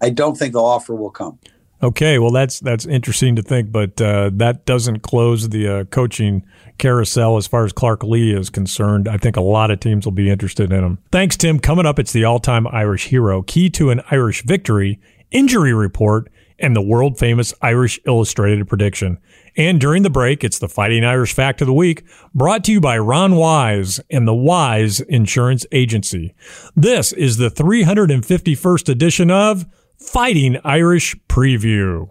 I 0.00 0.10
don't 0.10 0.36
think 0.36 0.52
the 0.52 0.62
offer 0.62 0.94
will 0.94 1.10
come. 1.10 1.38
Okay, 1.82 2.18
well 2.18 2.30
that's 2.30 2.60
that's 2.60 2.84
interesting 2.84 3.36
to 3.36 3.42
think, 3.42 3.72
but 3.72 4.00
uh, 4.00 4.30
that 4.34 4.66
doesn't 4.66 5.00
close 5.00 5.48
the 5.48 5.68
uh, 5.68 5.84
coaching 5.84 6.44
carousel 6.76 7.36
as 7.38 7.46
far 7.46 7.64
as 7.64 7.72
Clark 7.72 8.04
Lea 8.04 8.32
is 8.32 8.50
concerned. 8.50 9.08
I 9.08 9.16
think 9.16 9.36
a 9.36 9.40
lot 9.40 9.70
of 9.70 9.80
teams 9.80 10.04
will 10.04 10.12
be 10.12 10.28
interested 10.28 10.72
in 10.72 10.84
him. 10.84 10.98
Thanks, 11.10 11.36
Tim. 11.36 11.58
Coming 11.58 11.86
up, 11.86 11.98
it's 11.98 12.12
the 12.12 12.24
all-time 12.24 12.66
Irish 12.66 13.06
hero, 13.06 13.42
key 13.42 13.70
to 13.70 13.90
an 13.90 14.02
Irish 14.10 14.42
victory, 14.42 15.00
injury 15.30 15.72
report, 15.72 16.30
and 16.58 16.76
the 16.76 16.82
world 16.82 17.18
famous 17.18 17.54
Irish 17.62 17.98
Illustrated 18.06 18.68
prediction. 18.68 19.18
And 19.56 19.80
during 19.80 20.02
the 20.02 20.10
break, 20.10 20.44
it's 20.44 20.58
the 20.58 20.68
Fighting 20.68 21.04
Irish 21.04 21.32
Fact 21.32 21.60
of 21.60 21.66
the 21.66 21.72
Week, 21.72 22.04
brought 22.34 22.62
to 22.64 22.72
you 22.72 22.80
by 22.80 22.98
Ron 22.98 23.36
Wise 23.36 24.00
and 24.10 24.28
the 24.28 24.34
Wise 24.34 25.00
Insurance 25.00 25.66
Agency. 25.72 26.34
This 26.76 27.12
is 27.12 27.38
the 27.38 27.50
351st 27.50 28.88
edition 28.88 29.30
of 29.30 29.66
Fighting 30.00 30.56
Irish 30.64 31.14
Preview. 31.28 32.08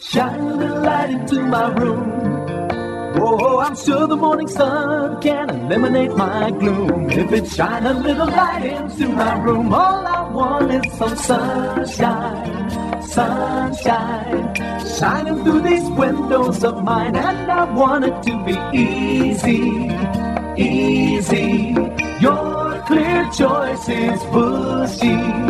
Shine 0.00 0.40
a 0.40 0.80
light 0.80 1.10
into 1.10 1.42
my 1.42 1.68
room. 1.74 2.10
Oh, 3.16 3.58
I'm 3.60 3.76
sure 3.76 4.06
the 4.06 4.16
morning 4.16 4.48
sun 4.48 5.20
can 5.20 5.50
eliminate 5.50 6.16
my 6.16 6.50
gloom. 6.50 7.10
If 7.10 7.30
it 7.30 7.46
shine 7.48 7.84
a 7.86 7.92
little 7.92 8.26
light 8.26 8.64
into 8.64 9.08
my 9.10 9.38
room, 9.42 9.72
all 9.72 10.06
I 10.06 10.28
want 10.32 10.72
is 10.72 10.92
some 10.94 11.16
sunshine, 11.16 13.02
sunshine, 13.02 14.54
shining 14.96 15.44
through 15.44 15.60
these 15.60 15.88
windows 15.90 16.64
of 16.64 16.82
mine. 16.82 17.14
And 17.14 17.52
I 17.52 17.70
want 17.72 18.06
it 18.06 18.22
to 18.22 18.44
be 18.44 18.56
easy, 18.76 19.90
easy. 20.56 21.91
Clear. 22.92 23.22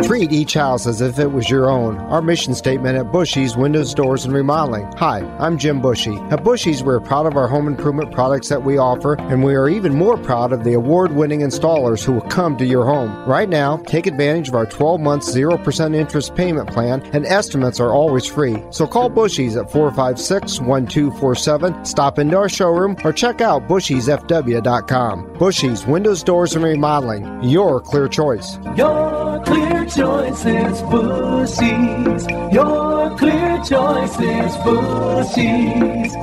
Treat 0.03 0.31
each 0.31 0.53
house 0.53 0.87
as 0.87 1.01
if 1.01 1.19
it 1.19 1.33
was 1.33 1.49
your 1.49 1.69
own. 1.69 1.97
Our 1.97 2.21
mission 2.21 2.55
statement 2.55 2.97
at 2.97 3.11
Bushy's 3.11 3.57
Windows, 3.57 3.93
Doors, 3.93 4.23
and 4.23 4.33
Remodeling. 4.33 4.89
Hi, 4.97 5.19
I'm 5.39 5.57
Jim 5.57 5.81
Bushy. 5.81 6.15
At 6.31 6.45
Bushy's, 6.45 6.81
we're 6.81 7.01
proud 7.01 7.25
of 7.25 7.35
our 7.35 7.49
home 7.49 7.67
improvement 7.67 8.13
products 8.13 8.47
that 8.47 8.63
we 8.63 8.77
offer, 8.77 9.15
and 9.19 9.43
we 9.43 9.55
are 9.55 9.67
even 9.67 9.93
more 9.93 10.17
proud 10.17 10.53
of 10.53 10.63
the 10.63 10.73
award 10.73 11.11
winning 11.13 11.41
installers 11.41 12.05
who 12.05 12.13
will 12.13 12.21
come 12.21 12.55
to 12.55 12.65
your 12.65 12.85
home. 12.85 13.11
Right 13.27 13.49
now, 13.49 13.77
take 13.77 14.07
advantage 14.07 14.47
of 14.47 14.55
our 14.55 14.65
12 14.65 15.01
month 15.01 15.23
0% 15.23 15.95
interest 15.95 16.35
payment 16.35 16.69
plan, 16.69 17.01
and 17.13 17.25
estimates 17.25 17.81
are 17.81 17.91
always 17.91 18.25
free. 18.25 18.63
So 18.69 18.87
call 18.87 19.09
Bushy's 19.09 19.57
at 19.57 19.69
456 19.69 20.61
1247, 20.61 21.83
stop 21.83 22.19
into 22.19 22.37
our 22.37 22.47
showroom, 22.47 22.95
or 23.03 23.11
check 23.11 23.41
out 23.41 23.67
bushysfw.com. 23.67 25.33
Bushy's 25.37 25.85
Windows, 25.85 26.23
Doors, 26.23 26.55
and 26.55 26.63
Remodeling 26.63 27.32
your 27.41 27.81
clear 27.81 28.07
choice. 28.07 28.57
Your 28.75 29.41
clear 29.45 29.85
choice 29.85 30.45
is 30.45 30.81
Bushy's. 30.83 32.27
Your 32.53 33.17
clear 33.17 33.61
choice 33.63 34.19
is 34.19 34.55
Bushy's. 34.63 36.13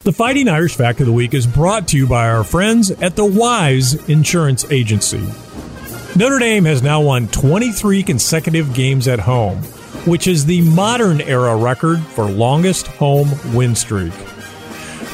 The 0.00 0.12
Fighting 0.12 0.48
Irish 0.48 0.76
Fact 0.76 1.00
of 1.00 1.06
the 1.06 1.12
Week 1.12 1.32
is 1.32 1.46
brought 1.46 1.88
to 1.88 1.96
you 1.96 2.06
by 2.06 2.28
our 2.28 2.44
friends 2.44 2.90
at 2.90 3.16
the 3.16 3.24
Wise 3.24 3.94
Insurance 4.08 4.70
Agency. 4.70 5.26
Notre 6.16 6.38
Dame 6.38 6.66
has 6.66 6.82
now 6.82 7.00
won 7.00 7.26
23 7.28 8.02
consecutive 8.02 8.74
games 8.74 9.08
at 9.08 9.18
home, 9.18 9.58
which 10.04 10.26
is 10.26 10.44
the 10.44 10.60
modern 10.60 11.20
era 11.22 11.56
record 11.56 12.00
for 12.00 12.26
longest 12.26 12.86
home 12.86 13.30
win 13.54 13.74
streak. 13.74 14.12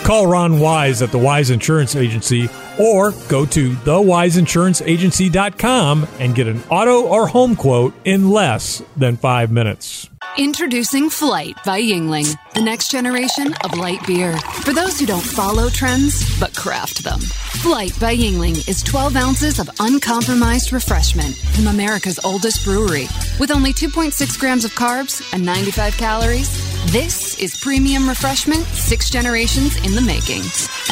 Call 0.03 0.26
Ron 0.26 0.59
Wise 0.59 1.03
at 1.03 1.12
the 1.12 1.18
Wise 1.18 1.50
Insurance 1.50 1.94
Agency 1.94 2.48
or 2.81 3.12
go 3.29 3.45
to 3.47 3.73
thewiseinsuranceagency.com 3.73 6.09
and 6.19 6.35
get 6.35 6.49
an 6.49 6.62
auto 6.71 7.03
or 7.03 7.27
home 7.27 7.55
quote 7.55 7.93
in 8.05 8.31
less 8.31 8.83
than 8.97 9.16
five 9.16 9.51
minutes. 9.51 10.09
Introducing 10.40 11.11
Flight 11.11 11.62
by 11.66 11.83
Yuengling, 11.83 12.35
the 12.55 12.62
next 12.62 12.90
generation 12.90 13.53
of 13.62 13.76
light 13.76 14.00
beer. 14.07 14.35
For 14.64 14.72
those 14.72 14.98
who 14.98 15.05
don't 15.05 15.20
follow 15.20 15.68
trends, 15.68 16.24
but 16.40 16.57
craft 16.57 17.05
them. 17.05 17.20
Flight 17.20 17.92
by 18.00 18.16
Yuengling 18.16 18.66
is 18.66 18.83
12 18.83 19.16
ounces 19.16 19.59
of 19.59 19.68
uncompromised 19.81 20.72
refreshment 20.72 21.37
from 21.37 21.66
America's 21.66 22.18
oldest 22.24 22.64
brewery. 22.64 23.07
With 23.38 23.50
only 23.50 23.74
2.6 23.74 24.40
grams 24.40 24.64
of 24.64 24.70
carbs 24.70 25.22
and 25.35 25.44
95 25.44 25.98
calories, 25.98 26.48
this 26.90 27.38
is 27.38 27.61
premium 27.61 28.09
refreshment 28.09 28.64
six 28.68 29.11
generations 29.11 29.76
in 29.85 29.94
the 29.94 30.00
making. 30.00 30.40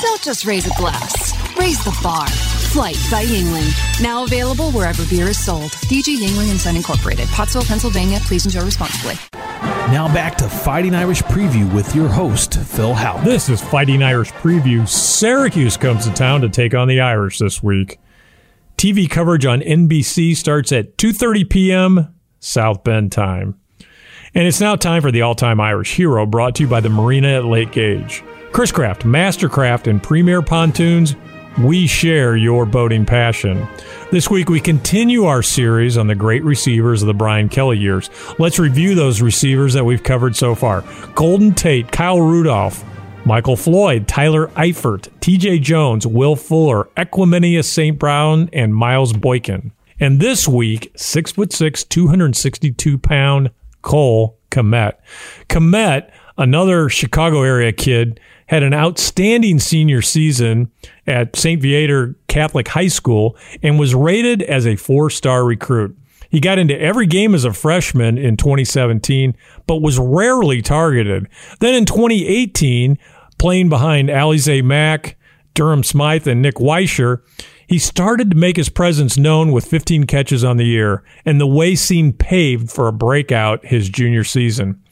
Don't 0.02 0.22
just 0.22 0.44
raise 0.44 0.66
a 0.66 0.76
glass, 0.76 1.32
raise 1.56 1.82
the 1.84 1.98
bar. 2.02 2.28
Flight 2.28 2.98
by 3.11 3.24
Yuengling, 3.24 4.02
Now 4.02 4.24
available 4.24 4.72
wherever 4.72 5.06
beer 5.06 5.28
is 5.28 5.42
sold. 5.42 5.70
DG 5.88 6.18
Yuengling 6.18 6.50
and 6.50 6.61
Son 6.61 6.76
Incorporated, 6.76 7.28
Pottsville, 7.28 7.62
Pennsylvania. 7.62 8.18
Please 8.24 8.44
enjoy 8.44 8.66
responsibly. 8.66 9.14
Now 9.90 10.07
back 10.12 10.37
to 10.37 10.48
Fighting 10.51 10.94
Irish 10.94 11.22
Preview 11.22 11.72
with 11.72 11.94
your 11.94 12.09
host, 12.09 12.59
Phil 12.59 12.92
Houck. 12.92 13.24
This 13.24 13.48
is 13.48 13.62
Fighting 13.62 14.03
Irish 14.03 14.31
Preview. 14.33 14.87
Syracuse 14.87 15.79
comes 15.79 16.07
to 16.07 16.12
town 16.12 16.42
to 16.42 16.51
take 16.51 16.74
on 16.74 16.88
the 16.88 17.01
Irish 17.01 17.38
this 17.38 17.62
week. 17.62 17.98
TV 18.77 19.09
coverage 19.09 19.46
on 19.46 19.61
NBC 19.62 20.37
starts 20.37 20.72
at 20.72 20.98
2:30 20.98 21.48
p.m. 21.48 22.14
South 22.38 22.85
Bend 22.85 23.12
time. 23.12 23.59
And 24.35 24.46
it's 24.46 24.61
now 24.61 24.77
time 24.77 25.01
for 25.01 25.11
the 25.11 25.22
all-time 25.22 25.59
Irish 25.59 25.94
hero 25.94 26.27
brought 26.27 26.55
to 26.57 26.64
you 26.64 26.68
by 26.68 26.81
the 26.81 26.90
Marina 26.90 27.38
at 27.38 27.46
Lake 27.46 27.72
Gage. 27.72 28.22
Chris 28.53 28.70
Craft, 28.70 29.05
Mastercraft, 29.05 29.87
and 29.87 30.03
Premier 30.03 30.42
Pontoons 30.42 31.16
we 31.61 31.87
share 31.87 32.37
your 32.37 32.64
boating 32.64 33.05
passion. 33.05 33.66
This 34.11 34.31
week, 34.31 34.49
we 34.49 34.61
continue 34.61 35.25
our 35.25 35.42
series 35.42 35.97
on 35.97 36.07
the 36.07 36.14
great 36.14 36.44
receivers 36.44 37.03
of 37.03 37.09
the 37.09 37.14
Brian 37.14 37.49
Kelly 37.49 37.79
years. 37.79 38.11
Let's 38.38 38.59
review 38.59 38.94
those 38.94 39.21
receivers 39.21 39.75
that 39.75 39.85
we've 39.85 40.03
covered 40.03 40.37
so 40.37 40.55
far 40.55 40.85
Golden 41.14 41.53
Tate, 41.55 41.90
Kyle 41.90 42.21
Rudolph, 42.21 42.85
Michael 43.25 43.57
Floyd, 43.57 44.07
Tyler 44.07 44.49
Eifert, 44.49 45.09
TJ 45.21 45.61
Jones, 45.61 46.07
Will 46.07 46.37
Fuller, 46.37 46.88
Equanimeous 46.97 47.64
St. 47.64 47.99
Brown, 47.99 48.49
and 48.53 48.75
Miles 48.75 49.12
Boykin. 49.12 49.73
And 50.01 50.21
this 50.21 50.47
week, 50.47 50.92
six 50.97 51.33
foot 51.33 51.53
six, 51.53 51.83
262 51.83 52.99
pound 52.99 53.51
Cole 53.83 54.38
Kmet. 54.51 54.94
Kmet 55.49 56.11
another 56.38 56.88
Chicago 56.88 57.42
area 57.42 57.73
kid, 57.73 58.21
had 58.48 58.62
an 58.62 58.74
outstanding 58.74 59.58
senior 59.61 60.02
season 60.02 60.70
at 61.06 61.37
St. 61.37 61.61
Viator 61.62 62.16
Catholic 62.26 62.68
High 62.68 62.88
School 62.88 63.37
and 63.62 63.78
was 63.78 63.94
rated 63.94 64.42
as 64.42 64.66
a 64.66 64.76
four 64.76 65.11
star 65.11 65.44
recruit. 65.44 65.96
He 66.30 66.40
got 66.40 66.58
into 66.58 66.78
every 66.78 67.06
game 67.06 67.34
as 67.34 67.44
a 67.44 67.52
freshman 67.52 68.18
in 68.18 68.37
2017, 68.37 69.34
but 69.66 69.80
was 69.80 69.98
rarely 69.98 70.61
targeted. 70.61 71.28
Then 71.61 71.74
in 71.74 71.87
2018, 71.87 72.98
playing 73.38 73.68
behind 73.68 74.08
Alize 74.11 74.62
Mack, 74.62 75.16
Durham 75.54 75.82
Smythe, 75.82 76.26
and 76.26 76.42
Nick 76.42 76.56
Weishar, 76.56 77.22
he 77.66 77.78
started 77.78 78.30
to 78.30 78.37
make 78.37 78.56
his 78.56 78.68
presence 78.68 79.16
known 79.16 79.52
with 79.52 79.66
15 79.66 80.04
catches 80.04 80.44
on 80.44 80.56
the 80.56 80.64
year, 80.64 81.02
and 81.24 81.40
the 81.40 81.46
way 81.46 81.74
seemed 81.74 82.18
paved 82.18 82.70
for 82.70 82.88
a 82.88 82.92
breakout 82.92 83.64
his 83.64 83.88
junior 83.88 84.24
season. 84.24 84.82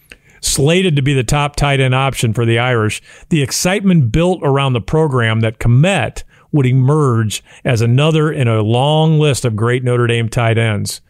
Slated 0.40 0.96
to 0.96 1.03
be 1.03 1.14
the 1.14 1.25
top 1.25 1.57
tight 1.57 1.81
end 1.81 1.94
option 1.94 2.33
for 2.33 2.44
the 2.44 2.59
Irish, 2.59 3.03
the 3.29 3.42
excitement 3.42 4.12
built 4.12 4.40
around 4.42 4.72
the 4.72 4.81
program 4.81 5.40
that 5.40 5.59
Kmet 5.59 6.22
would 6.53 6.66
emerge 6.66 7.42
as 7.64 7.81
another 7.81 8.33
in 8.33 8.49
a 8.49 8.62
long 8.62 9.18
list 9.18 9.44
of 9.44 9.57
great 9.57 9.85
Notre 9.85 10.07
Dame 10.07 10.29
tight 10.29 10.59
ends. 10.59 11.01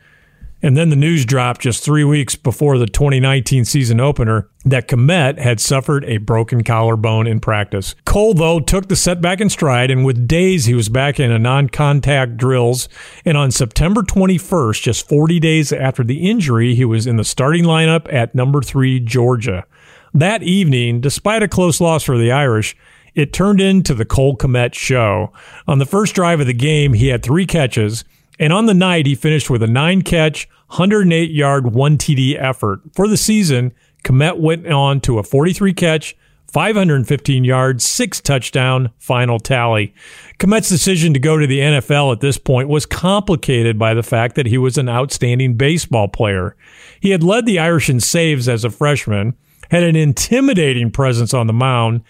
And 0.62 0.76
then 0.76 0.88
the 0.88 0.96
news 0.96 1.26
dropped 1.26 1.60
just 1.60 1.84
three 1.84 2.02
weeks 2.02 2.34
before 2.34 2.78
the 2.78 2.86
2019 2.86 3.64
season 3.66 4.00
opener 4.00 4.48
that 4.64 4.88
Kmet 4.88 5.38
had 5.38 5.60
suffered 5.60 6.04
a 6.06 6.16
broken 6.16 6.64
collarbone 6.64 7.26
in 7.26 7.40
practice. 7.40 7.94
Cole, 8.06 8.32
though, 8.32 8.58
took 8.58 8.88
the 8.88 8.96
setback 8.96 9.40
in 9.40 9.50
stride, 9.50 9.90
and 9.90 10.04
with 10.04 10.26
days 10.26 10.64
he 10.64 10.74
was 10.74 10.88
back 10.88 11.20
in 11.20 11.30
a 11.30 11.38
non 11.38 11.68
contact 11.68 12.38
drills. 12.38 12.88
And 13.24 13.36
on 13.36 13.50
September 13.50 14.02
21st, 14.02 14.82
just 14.82 15.08
40 15.08 15.38
days 15.40 15.72
after 15.72 16.02
the 16.02 16.28
injury, 16.28 16.74
he 16.74 16.84
was 16.84 17.06
in 17.06 17.16
the 17.16 17.24
starting 17.24 17.64
lineup 17.64 18.12
at 18.12 18.34
number 18.34 18.62
three, 18.62 18.98
Georgia. 18.98 19.66
That 20.14 20.42
evening, 20.42 21.02
despite 21.02 21.42
a 21.42 21.48
close 21.48 21.80
loss 21.80 22.02
for 22.02 22.16
the 22.16 22.32
Irish, 22.32 22.74
it 23.14 23.32
turned 23.32 23.60
into 23.60 23.94
the 23.94 24.04
Cole 24.04 24.36
Kmet 24.36 24.74
show. 24.74 25.32
On 25.66 25.78
the 25.78 25.86
first 25.86 26.14
drive 26.14 26.40
of 26.40 26.46
the 26.46 26.54
game, 26.54 26.94
he 26.94 27.08
had 27.08 27.22
three 27.22 27.46
catches. 27.46 28.04
And 28.38 28.52
on 28.52 28.66
the 28.66 28.74
night, 28.74 29.06
he 29.06 29.14
finished 29.14 29.50
with 29.50 29.62
a 29.62 29.66
nine 29.66 30.02
catch, 30.02 30.48
108 30.68 31.30
yard, 31.30 31.72
one 31.72 31.96
TD 31.96 32.40
effort. 32.40 32.80
For 32.94 33.08
the 33.08 33.16
season, 33.16 33.72
Kmet 34.04 34.38
went 34.38 34.66
on 34.66 35.00
to 35.02 35.18
a 35.18 35.22
43 35.22 35.72
catch, 35.72 36.16
515 36.52 37.44
yards, 37.44 37.84
six 37.84 38.20
touchdown 38.20 38.90
final 38.98 39.38
tally. 39.38 39.94
Kmet's 40.38 40.68
decision 40.68 41.12
to 41.12 41.18
go 41.20 41.36
to 41.38 41.46
the 41.46 41.58
NFL 41.58 42.12
at 42.12 42.20
this 42.20 42.38
point 42.38 42.68
was 42.68 42.86
complicated 42.86 43.78
by 43.78 43.94
the 43.94 44.02
fact 44.02 44.36
that 44.36 44.46
he 44.46 44.58
was 44.58 44.78
an 44.78 44.88
outstanding 44.88 45.56
baseball 45.56 46.08
player. 46.08 46.56
He 47.00 47.10
had 47.10 47.22
led 47.22 47.46
the 47.46 47.58
Irish 47.58 47.90
in 47.90 48.00
saves 48.00 48.48
as 48.48 48.64
a 48.64 48.70
freshman, 48.70 49.34
had 49.70 49.82
an 49.82 49.96
intimidating 49.96 50.90
presence 50.90 51.34
on 51.34 51.46
the 51.46 51.52
mound, 51.52 52.02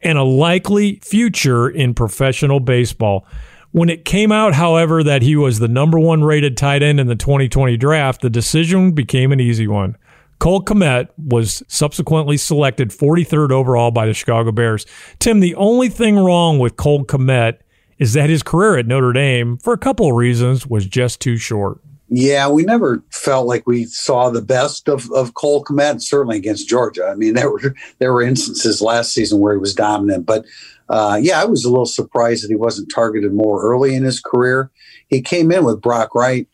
and 0.00 0.18
a 0.18 0.24
likely 0.24 0.96
future 0.96 1.68
in 1.68 1.94
professional 1.94 2.60
baseball. 2.60 3.26
When 3.72 3.88
it 3.88 4.04
came 4.04 4.30
out, 4.30 4.54
however, 4.54 5.02
that 5.02 5.22
he 5.22 5.34
was 5.34 5.58
the 5.58 5.68
number 5.68 5.98
one 5.98 6.22
rated 6.22 6.58
tight 6.58 6.82
end 6.82 7.00
in 7.00 7.06
the 7.06 7.16
2020 7.16 7.78
draft, 7.78 8.20
the 8.20 8.28
decision 8.28 8.92
became 8.92 9.32
an 9.32 9.40
easy 9.40 9.66
one. 9.66 9.96
Cole 10.38 10.62
Kmet 10.62 11.08
was 11.16 11.62
subsequently 11.68 12.36
selected 12.36 12.90
43rd 12.90 13.50
overall 13.50 13.90
by 13.90 14.06
the 14.06 14.12
Chicago 14.12 14.52
Bears. 14.52 14.84
Tim, 15.18 15.40
the 15.40 15.54
only 15.54 15.88
thing 15.88 16.18
wrong 16.18 16.58
with 16.58 16.76
Cole 16.76 17.04
Kmet 17.04 17.58
is 17.98 18.12
that 18.12 18.28
his 18.28 18.42
career 18.42 18.76
at 18.76 18.86
Notre 18.86 19.12
Dame, 19.12 19.56
for 19.56 19.72
a 19.72 19.78
couple 19.78 20.08
of 20.08 20.16
reasons, 20.16 20.66
was 20.66 20.84
just 20.84 21.20
too 21.20 21.36
short. 21.36 21.78
Yeah, 22.08 22.48
we 22.48 22.64
never 22.64 23.02
felt 23.10 23.46
like 23.46 23.66
we 23.66 23.84
saw 23.84 24.28
the 24.28 24.42
best 24.42 24.86
of, 24.86 25.10
of 25.12 25.32
Cole 25.32 25.64
Kmet, 25.64 26.02
certainly 26.02 26.36
against 26.36 26.68
Georgia. 26.68 27.06
I 27.06 27.14
mean, 27.14 27.34
there 27.34 27.50
were 27.50 27.74
there 28.00 28.12
were 28.12 28.20
instances 28.20 28.82
last 28.82 29.14
season 29.14 29.38
where 29.38 29.54
he 29.54 29.58
was 29.58 29.74
dominant, 29.74 30.26
but 30.26 30.44
uh, 30.92 31.16
yeah, 31.16 31.40
I 31.40 31.46
was 31.46 31.64
a 31.64 31.70
little 31.70 31.86
surprised 31.86 32.44
that 32.44 32.50
he 32.50 32.54
wasn't 32.54 32.92
targeted 32.94 33.32
more 33.32 33.64
early 33.64 33.94
in 33.94 34.04
his 34.04 34.20
career. 34.20 34.70
He 35.08 35.22
came 35.22 35.50
in 35.50 35.64
with 35.64 35.80
Brock 35.80 36.14
Wright, 36.14 36.46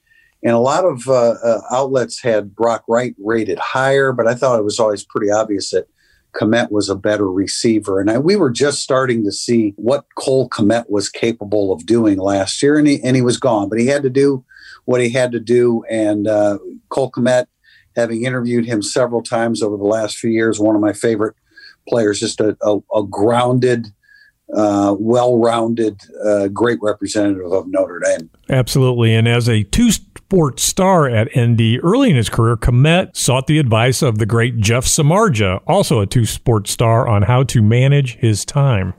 and 0.44 0.52
a 0.52 0.60
lot 0.60 0.84
of 0.84 1.08
uh, 1.08 1.34
uh, 1.42 1.60
outlets 1.72 2.22
had 2.22 2.54
Brock 2.54 2.84
Wright 2.88 3.16
rated 3.18 3.58
higher, 3.58 4.12
but 4.12 4.28
I 4.28 4.36
thought 4.36 4.60
it 4.60 4.64
was 4.64 4.78
always 4.78 5.02
pretty 5.02 5.28
obvious 5.28 5.70
that 5.70 5.88
Kmet 6.36 6.70
was 6.70 6.88
a 6.88 6.94
better 6.94 7.28
receiver. 7.28 8.00
And 8.00 8.08
I, 8.08 8.18
we 8.18 8.36
were 8.36 8.50
just 8.50 8.80
starting 8.80 9.24
to 9.24 9.32
see 9.32 9.74
what 9.74 10.04
Cole 10.14 10.48
Kmet 10.48 10.88
was 10.88 11.08
capable 11.08 11.72
of 11.72 11.84
doing 11.84 12.18
last 12.18 12.62
year, 12.62 12.78
and 12.78 12.86
he, 12.86 13.02
and 13.02 13.16
he 13.16 13.22
was 13.22 13.38
gone, 13.38 13.68
but 13.68 13.80
he 13.80 13.86
had 13.86 14.04
to 14.04 14.10
do 14.10 14.44
what 14.84 15.00
he 15.00 15.10
had 15.10 15.32
to 15.32 15.40
do. 15.40 15.82
And 15.90 16.28
uh, 16.28 16.58
Cole 16.90 17.10
Kmet, 17.10 17.46
having 17.96 18.24
interviewed 18.24 18.66
him 18.66 18.82
several 18.82 19.24
times 19.24 19.64
over 19.64 19.76
the 19.76 19.82
last 19.82 20.16
few 20.16 20.30
years, 20.30 20.60
one 20.60 20.76
of 20.76 20.80
my 20.80 20.92
favorite 20.92 21.34
players, 21.88 22.20
just 22.20 22.40
a, 22.40 22.56
a, 22.62 22.78
a 22.94 23.02
grounded, 23.02 23.88
uh, 24.54 24.94
well-rounded, 24.98 26.00
uh, 26.24 26.48
great 26.48 26.78
representative 26.80 27.52
of 27.52 27.66
Notre 27.68 28.00
Dame. 28.00 28.30
Absolutely, 28.48 29.14
and 29.14 29.28
as 29.28 29.48
a 29.48 29.64
two-sport 29.64 30.58
star 30.58 31.08
at 31.08 31.28
ND 31.36 31.78
early 31.82 32.10
in 32.10 32.16
his 32.16 32.28
career, 32.28 32.56
Kmet 32.56 33.16
sought 33.16 33.46
the 33.46 33.58
advice 33.58 34.02
of 34.02 34.18
the 34.18 34.26
great 34.26 34.58
Jeff 34.58 34.84
Samardzija, 34.84 35.60
also 35.66 36.00
a 36.00 36.06
two-sport 36.06 36.66
star, 36.68 37.06
on 37.06 37.22
how 37.22 37.42
to 37.44 37.62
manage 37.62 38.16
his 38.16 38.44
time. 38.44 38.94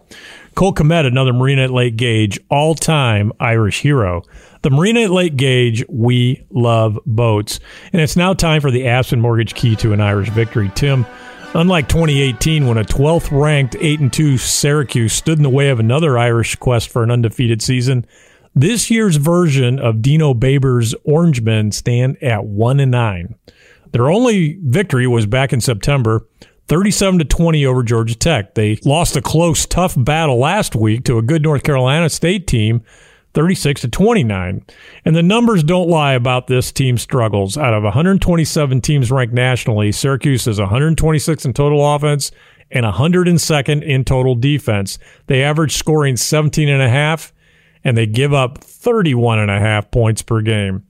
Cole 0.55 0.73
Kmet, 0.73 1.05
another 1.05 1.33
Marine 1.33 1.59
at 1.59 1.71
Lake 1.71 1.95
Gage, 1.95 2.39
all-time 2.49 3.31
Irish 3.39 3.81
hero. 3.81 4.23
The 4.61 4.69
Marina 4.69 5.03
at 5.03 5.09
Lake 5.09 5.37
Gage, 5.37 5.85
we 5.87 6.45
love 6.49 6.99
boats. 7.05 7.61
And 7.93 8.01
it's 8.01 8.17
now 8.17 8.33
time 8.33 8.59
for 8.59 8.69
the 8.69 8.85
Aspen 8.85 9.21
Mortgage 9.21 9.55
Key 9.55 9.77
to 9.77 9.93
an 9.93 10.01
Irish 10.01 10.29
victory. 10.29 10.69
Tim, 10.75 11.05
Unlike 11.55 11.89
2018, 11.89 12.67
when 12.67 12.77
a 12.77 12.83
12th 12.83 13.31
ranked 13.31 13.75
8 13.79 13.99
and 14.01 14.13
2 14.13 14.37
Syracuse 14.37 15.13
stood 15.13 15.39
in 15.39 15.43
the 15.43 15.49
way 15.49 15.69
of 15.69 15.79
another 15.79 16.15
Irish 16.15 16.55
quest 16.55 16.89
for 16.89 17.01
an 17.01 17.09
undefeated 17.09 17.63
season, 17.63 18.05
this 18.53 18.91
year's 18.91 19.15
version 19.15 19.79
of 19.79 20.03
Dino 20.03 20.35
Babers' 20.35 20.93
Orangemen 21.03 21.71
stand 21.71 22.21
at 22.21 22.45
1 22.45 22.79
and 22.79 22.91
9. 22.91 23.35
Their 23.91 24.11
only 24.11 24.59
victory 24.61 25.07
was 25.07 25.25
back 25.25 25.51
in 25.51 25.59
September, 25.59 26.27
37 26.67 27.17
to 27.19 27.25
20 27.25 27.65
over 27.65 27.81
Georgia 27.81 28.15
Tech. 28.15 28.53
They 28.53 28.77
lost 28.85 29.17
a 29.17 29.21
close, 29.21 29.65
tough 29.65 29.95
battle 29.97 30.37
last 30.37 30.75
week 30.75 31.03
to 31.05 31.17
a 31.17 31.23
good 31.23 31.41
North 31.41 31.63
Carolina 31.63 32.09
State 32.09 32.45
team 32.45 32.83
36 33.33 33.81
to 33.81 33.87
29. 33.87 34.65
And 35.05 35.15
the 35.15 35.23
numbers 35.23 35.63
don't 35.63 35.89
lie 35.89 36.13
about 36.13 36.47
this 36.47 36.71
team's 36.71 37.01
struggles. 37.01 37.57
Out 37.57 37.73
of 37.73 37.83
127 37.83 38.81
teams 38.81 39.11
ranked 39.11 39.33
nationally, 39.33 39.91
Syracuse 39.91 40.47
is 40.47 40.59
126 40.59 41.45
in 41.45 41.53
total 41.53 41.95
offense 41.95 42.31
and 42.71 42.85
102nd 42.85 43.83
in 43.83 44.03
total 44.03 44.35
defense. 44.35 44.99
They 45.27 45.43
average 45.43 45.75
scoring 45.75 46.17
17 46.17 46.69
and 46.69 46.81
a 46.81 46.89
half 46.89 47.33
and 47.83 47.97
they 47.97 48.05
give 48.05 48.33
up 48.33 48.57
31 48.59 49.39
and 49.39 49.51
a 49.51 49.59
half 49.59 49.89
points 49.91 50.21
per 50.21 50.41
game. 50.41 50.83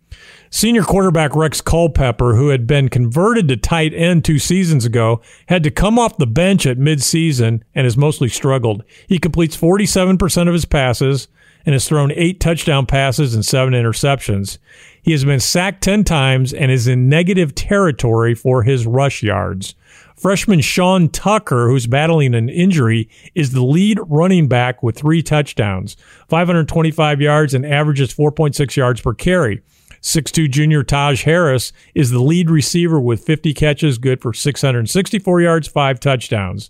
Senior 0.52 0.82
quarterback 0.82 1.36
Rex 1.36 1.62
Culpepper, 1.62 2.36
who 2.36 2.50
had 2.50 2.66
been 2.66 2.90
converted 2.90 3.48
to 3.48 3.58
tight 3.58 3.94
end 3.94 4.26
two 4.26 4.40
seasons 4.40 4.84
ago, 4.84 5.22
had 5.48 5.62
to 5.64 5.70
come 5.70 6.00
off 6.00 6.18
the 6.18 6.26
bench 6.26 6.66
at 6.66 6.80
midseason 6.80 7.62
and 7.76 7.86
has 7.86 7.96
mostly 7.96 8.30
struggled. 8.30 8.84
He 9.08 9.20
completes 9.20 9.56
47% 9.56 10.48
of 10.48 10.54
his 10.54 10.66
passes, 10.66 11.28
and 11.66 11.74
has 11.74 11.88
thrown 11.88 12.12
eight 12.12 12.40
touchdown 12.40 12.86
passes 12.86 13.36
and 13.36 13.46
seven 13.46 13.74
interceptions. 13.74 14.58
He 15.02 15.12
has 15.12 15.26
been 15.26 15.40
sacked 15.40 15.84
10 15.84 16.04
times 16.04 16.54
and 16.54 16.72
is 16.72 16.88
in 16.88 17.10
negative 17.10 17.56
territory 17.56 18.36
for 18.36 18.64
his 18.64 18.86
rush 18.86 19.24
yards. 19.24 19.76
Freshman 20.16 20.60
Sean 20.60 21.08
Tucker, 21.10 21.70
who's 21.70 21.88
battling 21.88 22.36
an 22.36 22.50
injury, 22.50 23.10
is 23.36 23.54
the 23.54 23.64
lead 23.64 24.00
running 24.08 24.50
back 24.50 24.84
with 24.84 24.98
three 24.98 25.24
touchdowns, 25.24 25.96
525 26.28 27.22
yards, 27.22 27.54
and 27.54 27.66
averages 27.66 28.14
4.6 28.14 28.76
yards 28.76 29.00
per 29.00 29.14
carry. 29.14 29.62
6'2 30.02 30.50
junior 30.50 30.84
Taj 30.84 31.24
Harris 31.24 31.72
is 31.94 32.12
the 32.12 32.20
lead 32.20 32.50
receiver 32.50 33.00
with 33.00 33.24
50 33.24 33.54
catches, 33.54 33.98
good 33.98 34.22
for 34.22 34.34
664 34.34 35.42
yards, 35.42 35.68
five 35.68 36.00
touchdowns. 36.00 36.70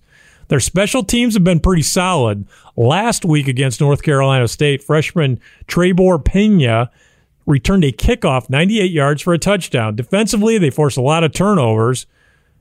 Their 0.50 0.60
special 0.60 1.04
teams 1.04 1.36
have 1.36 1.44
been 1.44 1.60
pretty 1.60 1.84
solid. 1.84 2.46
Last 2.76 3.24
week 3.24 3.48
against 3.48 3.80
North 3.80 4.02
Carolina 4.02 4.48
State, 4.48 4.84
freshman 4.84 5.40
Trebor 5.68 6.24
Pena 6.24 6.92
returned 7.46 7.84
a 7.84 7.92
kickoff 7.92 8.50
98 8.50 8.92
yards 8.92 9.22
for 9.22 9.34
a 9.34 9.40
touchdown. 9.40 9.96
Defensively, 9.96 10.58
they 10.58 10.70
forced 10.70 10.98
a 10.98 11.02
lot 11.02 11.24
of 11.24 11.32
turnovers. 11.32 12.08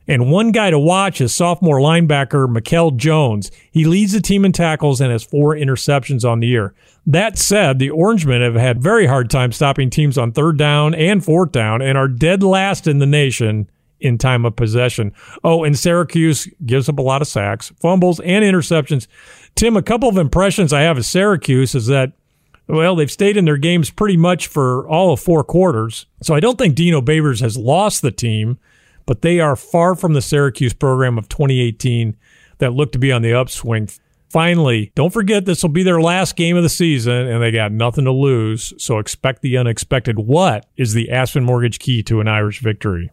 And 0.07 0.31
one 0.31 0.53
guy 0.53 0.71
to 0.71 0.79
watch 0.79 1.21
is 1.21 1.35
sophomore 1.35 1.81
linebacker 1.81 2.51
Mikel 2.51 2.93
Jones. 2.93 3.51
He 3.71 3.85
leads 3.85 4.13
the 4.13 4.23
team 4.23 4.45
in 4.45 4.53
tackles 4.53 5.01
and 5.01 5.13
has 5.13 5.23
four 5.23 5.55
interceptions 5.55 6.29
on 6.29 6.41
the 6.41 6.47
year. 6.47 6.75
That 7.07 7.37
said, 7.37 7.79
the 7.79 7.91
Orangemen 7.91 8.43
have 8.43 8.55
had 8.55 8.83
very 8.83 9.07
hard 9.07 9.29
time 9.29 9.53
stopping 9.53 9.91
teams 9.91 10.17
on 10.17 10.33
third 10.33 10.57
down 10.57 10.95
and 10.95 11.23
fourth 11.23 11.53
down 11.53 11.83
and 11.83 11.97
are 11.99 12.09
dead 12.09 12.43
last 12.43 12.87
in 12.87 12.99
the 12.99 13.07
nation 13.07 13.69
in 14.01 14.19
time 14.19 14.45
of 14.45 14.57
possession. 14.57 15.13
Oh, 15.45 15.65
and 15.65 15.79
Syracuse 15.79 16.49
gives 16.65 16.89
up 16.89 16.99
a 16.99 17.03
lot 17.03 17.23
of 17.23 17.29
sacks, 17.29 17.73
fumbles, 17.81 18.21
and 18.21 18.45
interceptions. 18.45 19.07
Tim, 19.55 19.77
a 19.77 19.83
couple 19.83 20.09
of 20.09 20.17
impressions 20.17 20.73
I 20.73 20.83
have 20.83 20.99
of 20.99 21.05
Syracuse 21.05 21.75
is 21.75 21.87
that, 21.87 22.13
well, 22.67 22.97
they've 22.97 23.11
stayed 23.11 23.37
in 23.37 23.45
their 23.45 23.57
games 23.57 23.91
pretty 23.91 24.17
much 24.17 24.47
for 24.47 24.89
all 24.89 25.13
of 25.13 25.21
four 25.21 25.43
quarters. 25.43 26.07
So 26.23 26.35
I 26.35 26.41
don't 26.41 26.59
think 26.59 26.75
Dino 26.75 27.01
Babers 27.01 27.41
has 27.41 27.57
lost 27.57 28.03
the 28.03 28.11
team, 28.11 28.59
but 29.07 29.23
they 29.23 29.41
are 29.41 29.57
far 29.57 29.95
from 29.95 30.13
the 30.13 30.23
Syracuse 30.23 30.75
program 30.75 31.19
of 31.19 31.29
2018 31.29 32.17
that 32.59 32.75
looked 32.75 32.93
to 32.93 32.99
be 32.99 33.11
on 33.11 33.23
the 33.23 33.35
upswing. 33.35 33.89
Finally, 34.31 34.93
don't 34.95 35.13
forget 35.13 35.47
this 35.47 35.63
will 35.63 35.71
be 35.71 35.83
their 35.83 36.01
last 36.03 36.37
game 36.37 36.57
of 36.57 36.63
the 36.63 36.69
season 36.69 37.27
and 37.27 37.43
they 37.43 37.51
got 37.51 37.73
nothing 37.73 38.05
to 38.05 38.13
lose, 38.13 38.75
so 38.77 38.99
expect 38.99 39.41
the 39.41 39.57
unexpected. 39.57 40.19
What 40.19 40.67
is 40.77 40.93
the 40.93 41.11
Aspen 41.11 41.45
Mortgage 41.45 41.79
key 41.79 42.03
to 42.05 42.21
an 42.21 42.29
Irish 42.29 42.61
victory? 42.61 43.11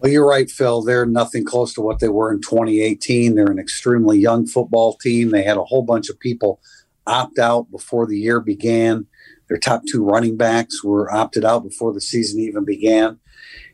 Well, 0.00 0.10
you're 0.10 0.26
right, 0.26 0.50
Phil. 0.50 0.80
They're 0.80 1.04
nothing 1.04 1.44
close 1.44 1.74
to 1.74 1.82
what 1.82 1.98
they 1.98 2.08
were 2.08 2.32
in 2.32 2.40
2018. 2.40 3.34
They're 3.34 3.50
an 3.50 3.58
extremely 3.58 4.18
young 4.18 4.46
football 4.46 4.96
team. 4.96 5.30
They 5.30 5.42
had 5.42 5.58
a 5.58 5.64
whole 5.64 5.82
bunch 5.82 6.08
of 6.08 6.18
people 6.18 6.58
opt 7.06 7.38
out 7.38 7.70
before 7.70 8.06
the 8.06 8.18
year 8.18 8.40
began. 8.40 9.06
Their 9.48 9.58
top 9.58 9.82
two 9.86 10.02
running 10.02 10.38
backs 10.38 10.82
were 10.82 11.12
opted 11.12 11.44
out 11.44 11.64
before 11.64 11.92
the 11.92 12.00
season 12.00 12.40
even 12.40 12.64
began. 12.64 13.18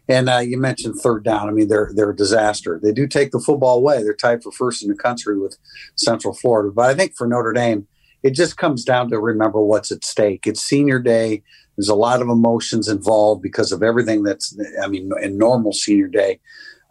And 0.08 0.28
uh, 0.28 0.38
you 0.38 0.58
mentioned 0.58 0.96
third 0.96 1.22
down. 1.22 1.48
I 1.48 1.52
mean, 1.52 1.68
they're 1.68 1.92
they're 1.94 2.10
a 2.10 2.16
disaster. 2.16 2.80
They 2.82 2.92
do 2.92 3.06
take 3.06 3.30
the 3.30 3.40
football 3.40 3.78
away. 3.78 4.02
They're 4.02 4.14
tied 4.14 4.42
for 4.42 4.50
first 4.50 4.82
in 4.82 4.88
the 4.88 4.96
country 4.96 5.38
with 5.38 5.56
Central 5.94 6.34
Florida. 6.34 6.72
But 6.74 6.90
I 6.90 6.94
think 6.94 7.14
for 7.16 7.28
Notre 7.28 7.52
Dame, 7.52 7.86
it 8.24 8.30
just 8.30 8.56
comes 8.56 8.84
down 8.84 9.10
to 9.10 9.20
remember 9.20 9.60
what's 9.60 9.92
at 9.92 10.04
stake. 10.04 10.46
It's 10.46 10.60
senior 10.60 10.98
day. 10.98 11.44
There's 11.76 11.88
a 11.88 11.94
lot 11.94 12.22
of 12.22 12.28
emotions 12.28 12.88
involved 12.88 13.42
because 13.42 13.72
of 13.72 13.82
everything 13.82 14.22
that's, 14.22 14.56
I 14.82 14.88
mean, 14.88 15.10
in 15.22 15.36
normal 15.36 15.72
senior 15.72 16.08
day, 16.08 16.40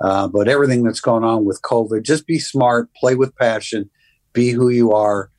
uh, 0.01 0.27
but 0.27 0.47
everything 0.47 0.83
that's 0.83 0.99
going 0.99 1.23
on 1.23 1.45
with 1.45 1.61
COVID. 1.61 2.03
Just 2.03 2.27
be 2.27 2.39
smart, 2.39 2.93
play 2.93 3.15
with 3.15 3.35
passion, 3.35 3.89
be 4.33 4.51
who 4.51 4.69
you 4.69 4.91
are, 4.91 5.31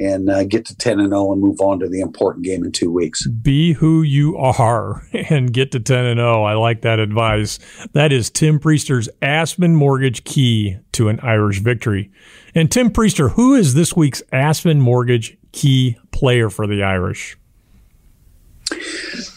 and 0.00 0.30
uh, 0.30 0.44
get 0.44 0.64
to 0.64 0.76
10 0.76 0.98
and 0.98 1.10
0 1.10 1.32
and 1.32 1.42
move 1.42 1.60
on 1.60 1.78
to 1.78 1.88
the 1.88 2.00
important 2.00 2.44
game 2.44 2.64
in 2.64 2.72
two 2.72 2.90
weeks. 2.90 3.26
Be 3.26 3.74
who 3.74 4.00
you 4.00 4.36
are 4.36 5.06
and 5.12 5.52
get 5.52 5.72
to 5.72 5.80
10 5.80 6.04
and 6.06 6.18
0. 6.18 6.42
I 6.42 6.54
like 6.54 6.80
that 6.82 6.98
advice. 6.98 7.58
That 7.92 8.10
is 8.10 8.30
Tim 8.30 8.58
Prister's 8.58 9.08
Aspen 9.20 9.76
Mortgage 9.76 10.24
key 10.24 10.78
to 10.92 11.08
an 11.08 11.20
Irish 11.20 11.60
victory. 11.60 12.10
And 12.54 12.70
Tim 12.70 12.90
Priester, 12.90 13.32
who 13.32 13.54
is 13.54 13.74
this 13.74 13.94
week's 13.94 14.22
Aspen 14.32 14.80
Mortgage 14.80 15.36
key 15.52 15.98
player 16.10 16.48
for 16.48 16.66
the 16.66 16.82
Irish? 16.82 17.36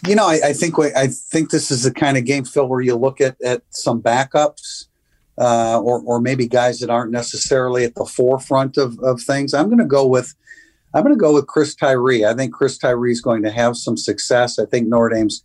You 0.08 0.16
know, 0.16 0.28
I, 0.28 0.40
I 0.46 0.54
think 0.54 0.78
I 0.80 1.08
think 1.08 1.50
this 1.50 1.72
is 1.72 1.84
the 1.84 1.94
kind 1.94 2.18
of 2.18 2.26
game, 2.26 2.46
Phil, 2.46 2.68
where 2.68 2.82
you 2.82 2.96
look 2.96 3.22
at 3.22 3.42
at 3.42 3.64
some 3.70 4.02
backups 4.02 4.88
uh, 5.38 5.80
or, 5.80 6.02
or 6.02 6.22
maybe 6.22 6.48
guys 6.48 6.80
that 6.80 6.90
aren't 6.90 7.12
necessarily 7.12 7.84
at 7.84 7.96
the 7.96 8.06
forefront 8.06 8.78
of, 8.78 9.00
of 9.00 9.22
things. 9.22 9.54
I'm 9.54 9.68
going 9.68 9.80
to 9.80 9.86
go 9.86 10.06
with 10.06 10.36
I'm 10.94 11.04
going 11.04 11.16
to 11.16 11.20
go 11.20 11.34
with 11.34 11.48
Chris 11.48 11.74
Tyree. 11.74 12.24
I 12.24 12.36
think 12.36 12.54
Chris 12.54 12.78
Tyree 12.78 13.12
is 13.12 13.22
going 13.22 13.42
to 13.44 13.52
have 13.52 13.76
some 13.76 13.98
success. 13.98 14.60
I 14.60 14.66
think 14.66 14.88
Notre 14.88 15.16
Dame's 15.16 15.44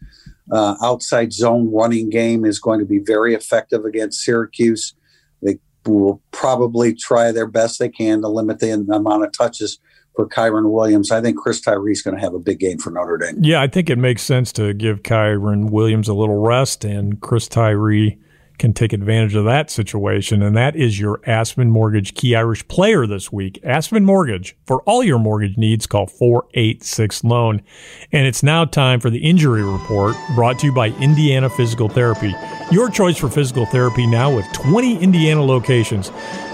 uh, 0.53 0.77
outside 0.83 1.33
zone 1.33 1.73
running 1.73 2.11
game 2.11 2.45
is 2.45 2.59
going 2.59 2.81
to 2.81 2.85
be 2.85 2.99
very 2.99 3.35
effective 3.35 3.87
against 3.87 4.21
Syracuse. 4.21 4.95
They 5.43 5.59
will 5.87 6.21
probably 6.33 6.95
try 6.95 7.33
their 7.33 7.47
best 7.47 7.79
they 7.79 7.89
can 7.89 8.21
to 8.21 8.29
limit 8.29 8.59
the 8.59 8.73
amount 8.73 9.25
of 9.25 9.33
touches 9.33 9.79
for 10.19 10.29
Kyren 10.29 10.73
Williams. 10.73 11.13
I 11.13 11.21
think 11.21 11.39
Chris 11.39 11.61
Tyree 11.61 11.93
is 11.93 12.03
going 12.03 12.17
to 12.17 12.21
have 12.21 12.35
a 12.35 12.41
big 12.41 12.59
game 12.59 12.79
for 12.79 12.91
Notre 12.91 13.19
Dame. 13.19 13.37
Yeah, 13.41 13.63
I 13.63 13.69
think 13.69 13.89
it 13.89 13.99
makes 13.99 14.21
sense 14.23 14.53
to 14.55 14.75
give 14.75 15.05
Kyren 15.05 15.71
Williams 15.71 16.09
a 16.09 16.13
little 16.13 16.39
rest 16.39 16.85
and 16.85 17.21
Chris 17.21 17.47
Tyree 17.47 18.19
can 18.59 18.73
take 18.73 18.93
advantage 18.93 19.37
of 19.37 19.45
that 19.45 19.71
situation. 19.71 20.43
And 20.43 20.57
that 20.57 20.75
is 20.75 20.99
your 20.99 21.21
Aspen 21.25 21.71
Mortgage 21.71 22.15
Key 22.15 22.35
Irish 22.35 22.67
player 22.67 23.07
this 23.07 23.31
week. 23.31 23.61
Aspen 23.63 24.05
Mortgage. 24.05 24.57
For 24.67 24.83
all 24.83 25.05
your 25.05 25.21
mortgage 25.21 25.57
needs, 25.57 25.87
call 25.87 26.09
486 26.09 27.23
Loan. 27.23 27.63
And 28.11 28.27
it's 28.27 28.43
now 28.43 28.65
time 28.65 28.99
for 28.99 29.11
the 29.11 29.19
injury 29.19 29.63
report 29.63 30.17
brought 30.35 30.59
to 30.59 30.67
you 30.67 30.73
by 30.73 30.89
Indiana 31.01 31.49
Physical 31.49 31.89
Therapy. 31.89 32.35
Your 32.73 32.91
choice 32.91 33.17
for 33.17 33.29
physical 33.29 33.67
therapy 33.67 34.05
now 34.05 34.35
with 34.35 34.53
20 34.53 34.99
Indiana 34.99 35.45
locations. 35.45 36.11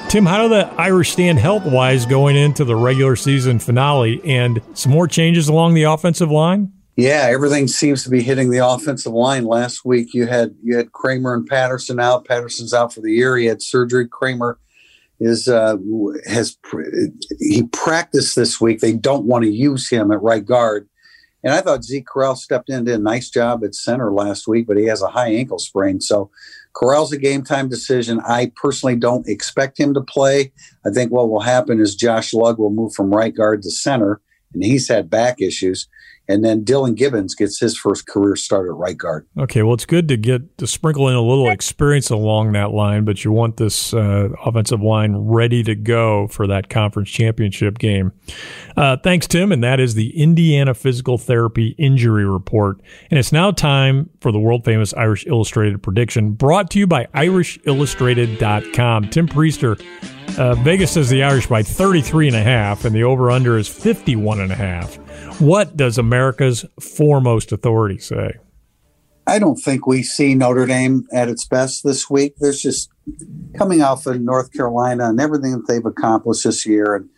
Tim, 0.09 0.27
how 0.27 0.43
do 0.43 0.49
the 0.49 0.67
Irish 0.79 1.11
stand 1.11 1.39
health 1.39 1.65
wise 1.67 2.07
going 2.07 2.37
into 2.37 2.65
the 2.65 2.77
regular 2.77 3.17
season 3.17 3.59
finale 3.59 4.21
and 4.25 4.63
some 4.75 4.93
more 4.93 5.09
changes 5.09 5.49
along 5.49 5.75
the 5.75 5.83
offensive 5.85 6.31
line? 6.31 6.73
Yeah, 6.97 7.27
everything 7.29 7.67
seems 7.67 8.05
to 8.05 8.11
be 8.11 8.23
hitting 8.23 8.51
the 8.51 8.65
offensive 8.65 9.13
line. 9.13 9.45
Last 9.45 9.85
week 9.85 10.15
you 10.15 10.27
had 10.27 10.55
you 10.63 10.77
had 10.77 10.93
Kraemer 10.93 11.35
and 11.35 11.47
Patterson 11.47 11.99
out. 11.99 12.27
Patterson's 12.27 12.73
out 12.73 12.95
for 12.95 13.01
the 13.01 13.11
year. 13.11 13.37
He 13.37 13.47
had 13.47 13.61
surgery. 13.61 14.07
Kraemer 14.09 14.57
is 15.19 15.49
uh, 15.49 15.77
has 16.27 16.57
he 17.41 17.65
practiced 17.73 18.37
this 18.37 18.61
week. 18.61 18.79
They 18.79 18.93
don't 18.93 19.25
want 19.25 19.45
to 19.45 19.51
use 19.51 19.89
him 19.89 20.13
at 20.13 20.23
right 20.23 20.45
guard. 20.45 20.89
And 21.43 21.53
I 21.53 21.61
thought 21.61 21.85
Zeke 21.85 22.07
Correll 22.07 22.37
stepped 22.37 22.71
in, 22.71 22.85
did 22.85 22.95
a 22.95 23.03
nice 23.03 23.29
job 23.29 23.65
at 23.65 23.75
center 23.75 24.13
last 24.13 24.47
week, 24.47 24.67
but 24.67 24.79
he 24.79 24.85
has 24.85 25.03
a 25.03 25.09
high 25.09 25.31
ankle 25.31 25.59
sprain. 25.59 26.01
So 26.01 26.31
Correll's 26.75 27.13
a 27.13 27.19
game 27.19 27.43
time 27.43 27.69
decision. 27.69 28.21
I 28.27 28.53
personally 28.57 28.97
don't 28.97 29.29
expect 29.29 29.79
him 29.79 29.95
to 29.95 30.01
play. 30.01 30.53
I 30.85 30.91
think 30.91 31.13
what 31.13 31.29
will 31.31 31.41
happen 31.41 31.81
is 31.81 31.95
Josh 31.95 32.35
Lugg 32.35 32.59
will 32.59 32.71
move 32.71 32.95
from 32.95 33.15
right 33.15 33.35
guard 33.35 33.63
to 33.63 33.71
center, 33.71 34.21
and 34.53 34.65
he's 34.65 34.89
had 34.89 35.09
back 35.09 35.41
issues. 35.41 35.89
And 36.27 36.43
then 36.45 36.65
Dillan 36.65 36.95
Gibbons 36.95 37.35
gets 37.35 37.61
his 37.61 37.77
first 37.77 38.07
career 38.07 38.35
start 38.35 38.67
at 38.67 38.75
right 38.75 38.97
guard. 38.97 39.27
Okay, 39.39 39.63
well, 39.63 39.75
it's 39.75 39.85
good 39.85 40.09
to 40.09 40.17
get 40.17 40.57
to 40.59 40.67
sprinkle 40.67 41.09
in 41.09 41.15
a 41.15 41.21
little 41.21 41.51
experience 41.51 42.09
along 42.09 42.53
that 42.53 42.71
line, 42.71 43.05
but 43.05 43.25
you 43.25 43.33
want 43.33 43.59
this 43.59 43.93
uh, 43.93 44.31
offensive 44.45 44.81
line 44.81 45.15
ready 45.17 45.63
to 45.65 45.75
go 45.75 46.27
for 46.29 46.47
that 46.47 46.71
conference 46.71 47.11
championship 47.11 47.79
game. 47.79 48.13
Uh, 48.77 48.97
thanks, 48.97 49.27
Tim. 49.27 49.53
And 49.53 49.63
that 49.63 49.81
is 49.81 49.95
the 49.95 50.19
Indiana 50.19 50.73
Physical 50.73 51.19
Therapy 51.19 51.75
Injury 51.79 52.25
Report. 52.25 52.81
And 53.11 53.19
it's 53.19 53.33
now 53.33 53.51
time 53.51 54.09
for 54.21 54.33
the 54.33 54.39
world 54.39 54.65
famous 54.65 54.95
Irish 54.95 55.27
Illustrated 55.27 55.83
prediction 55.83 56.33
brought 56.33 56.71
to 56.71 56.79
you 56.79 56.87
by 56.87 57.05
IrishIllustrated.com. 57.15 59.11
Tim 59.11 59.29
Prister. 59.29 59.79
Uh, 60.39 60.55
Vegas 60.57 60.91
says 60.93 61.11
the 61.11 61.23
Irish 61.23 61.47
by 61.47 61.63
33 61.63 62.29
and 62.29 62.37
a 62.37 62.43
half, 62.43 62.85
and 62.85 62.95
the 62.95 63.05
over 63.05 63.31
under 63.31 63.57
is 63.57 63.69
51 63.69 64.41
and 64.41 64.51
a 64.51 64.57
half. 64.57 64.99
What 65.39 65.77
does 65.77 65.99
America's 65.99 66.65
foremost 66.81 67.53
authority 67.53 67.99
say? 67.99 68.35
I 69.27 69.39
don't 69.39 69.57
think 69.57 69.87
we 69.87 70.03
see 70.03 70.35
Notre 70.35 70.67
Dame 70.67 71.07
at 71.13 71.29
its 71.29 71.47
best 71.47 71.83
this 71.83 72.11
week. 72.11 72.35
There's 72.39 72.61
just 72.61 72.91
coming 73.57 73.81
off 73.81 74.07
of 74.07 74.21
North 74.21 74.53
Carolina 74.53 75.09
and 75.09 75.21
everything 75.21 75.53
that 75.53 75.67
they've 75.67 75.85
accomplished 75.85 76.45
this 76.45 76.67
year, 76.67 76.95
and 76.95 77.09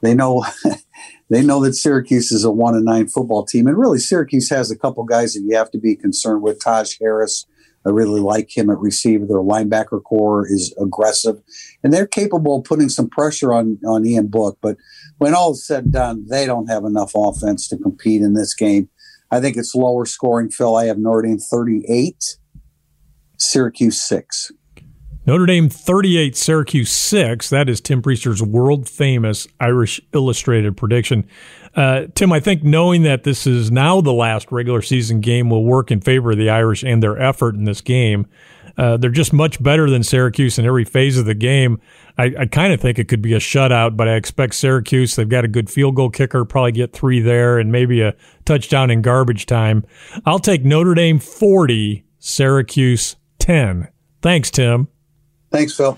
they 0.00 0.14
know 0.14 0.44
they 1.28 1.42
know 1.42 1.62
that 1.64 1.74
Syracuse 1.74 2.30
is 2.30 2.44
a 2.44 2.50
one 2.50 2.74
and 2.74 2.84
nine 2.84 3.08
football 3.08 3.44
team, 3.44 3.66
and 3.66 3.76
really 3.76 3.98
Syracuse 3.98 4.48
has 4.50 4.70
a 4.70 4.78
couple 4.78 5.02
guys 5.04 5.34
that 5.34 5.42
you 5.42 5.56
have 5.56 5.70
to 5.72 5.78
be 5.78 5.96
concerned 5.96 6.42
with. 6.42 6.62
Taj 6.62 6.96
Harris, 7.00 7.46
I 7.84 7.90
really 7.90 8.20
like 8.20 8.56
him 8.56 8.70
at 8.70 8.78
receiver. 8.78 9.26
Their 9.26 9.38
linebacker 9.38 10.02
corps 10.02 10.46
is 10.46 10.72
aggressive, 10.80 11.42
and 11.82 11.92
they're 11.92 12.06
capable 12.06 12.58
of 12.58 12.64
putting 12.64 12.88
some 12.88 13.10
pressure 13.10 13.52
on 13.52 13.78
on 13.84 14.06
Ian 14.06 14.28
Book, 14.28 14.58
but 14.60 14.76
when 15.20 15.34
all 15.34 15.52
is 15.52 15.66
said 15.66 15.84
and 15.84 15.92
done, 15.92 16.26
they 16.30 16.46
don't 16.46 16.68
have 16.68 16.84
enough 16.84 17.12
offense 17.14 17.68
to 17.68 17.76
compete 17.76 18.22
in 18.22 18.32
this 18.32 18.54
game. 18.54 18.88
I 19.30 19.38
think 19.38 19.58
it's 19.58 19.74
lower 19.74 20.06
scoring, 20.06 20.48
Phil. 20.48 20.74
I 20.74 20.86
have 20.86 20.96
Notre 20.96 21.28
Dame 21.28 21.38
38, 21.38 22.38
Syracuse 23.36 24.00
6. 24.00 24.50
Notre 25.26 25.44
Dame 25.44 25.68
38, 25.68 26.34
Syracuse 26.34 26.90
6. 26.90 27.50
That 27.50 27.68
is 27.68 27.82
Tim 27.82 28.00
Prister's 28.00 28.42
world 28.42 28.88
famous 28.88 29.46
Irish 29.60 30.00
Illustrated 30.14 30.78
prediction. 30.78 31.28
Uh, 31.76 32.06
Tim, 32.14 32.32
I 32.32 32.40
think 32.40 32.64
knowing 32.64 33.02
that 33.02 33.24
this 33.24 33.46
is 33.46 33.70
now 33.70 34.00
the 34.00 34.14
last 34.14 34.50
regular 34.50 34.80
season 34.80 35.20
game 35.20 35.50
will 35.50 35.64
work 35.64 35.90
in 35.90 36.00
favor 36.00 36.30
of 36.30 36.38
the 36.38 36.48
Irish 36.48 36.82
and 36.82 37.02
their 37.02 37.20
effort 37.20 37.54
in 37.54 37.64
this 37.64 37.82
game. 37.82 38.26
Uh, 38.78 38.96
they're 38.96 39.10
just 39.10 39.34
much 39.34 39.62
better 39.62 39.90
than 39.90 40.02
Syracuse 40.02 40.58
in 40.58 40.64
every 40.64 40.86
phase 40.86 41.18
of 41.18 41.26
the 41.26 41.34
game. 41.34 41.78
I, 42.18 42.34
I 42.38 42.46
kind 42.46 42.72
of 42.72 42.80
think 42.80 42.98
it 42.98 43.08
could 43.08 43.22
be 43.22 43.34
a 43.34 43.38
shutout, 43.38 43.96
but 43.96 44.08
I 44.08 44.14
expect 44.14 44.54
Syracuse. 44.54 45.16
They've 45.16 45.28
got 45.28 45.44
a 45.44 45.48
good 45.48 45.70
field 45.70 45.96
goal 45.96 46.10
kicker, 46.10 46.44
probably 46.44 46.72
get 46.72 46.92
three 46.92 47.20
there, 47.20 47.58
and 47.58 47.72
maybe 47.72 48.00
a 48.00 48.14
touchdown 48.44 48.90
in 48.90 49.02
garbage 49.02 49.46
time. 49.46 49.84
I'll 50.26 50.38
take 50.38 50.64
Notre 50.64 50.94
Dame 50.94 51.18
40, 51.18 52.04
Syracuse 52.18 53.16
10. 53.38 53.88
Thanks, 54.22 54.50
Tim. 54.50 54.88
Thanks, 55.50 55.76
Phil. 55.76 55.96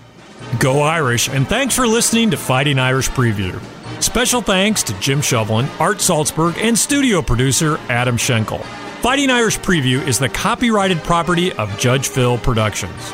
Go 0.59 0.81
Irish, 0.81 1.29
and 1.29 1.47
thanks 1.47 1.75
for 1.75 1.87
listening 1.87 2.31
to 2.31 2.37
Fighting 2.37 2.79
Irish 2.79 3.09
Preview. 3.09 3.61
Special 4.01 4.41
thanks 4.41 4.83
to 4.83 4.99
Jim 4.99 5.19
Shovelin, 5.19 5.67
Art 5.79 5.97
Salzberg, 5.97 6.57
and 6.57 6.77
studio 6.77 7.21
producer 7.21 7.77
Adam 7.89 8.17
Schenkel. 8.17 8.59
Fighting 9.01 9.29
Irish 9.29 9.59
Preview 9.59 10.05
is 10.07 10.19
the 10.19 10.29
copyrighted 10.29 10.99
property 11.03 11.51
of 11.53 11.77
Judge 11.77 12.07
Phil 12.07 12.37
Productions. 12.37 13.13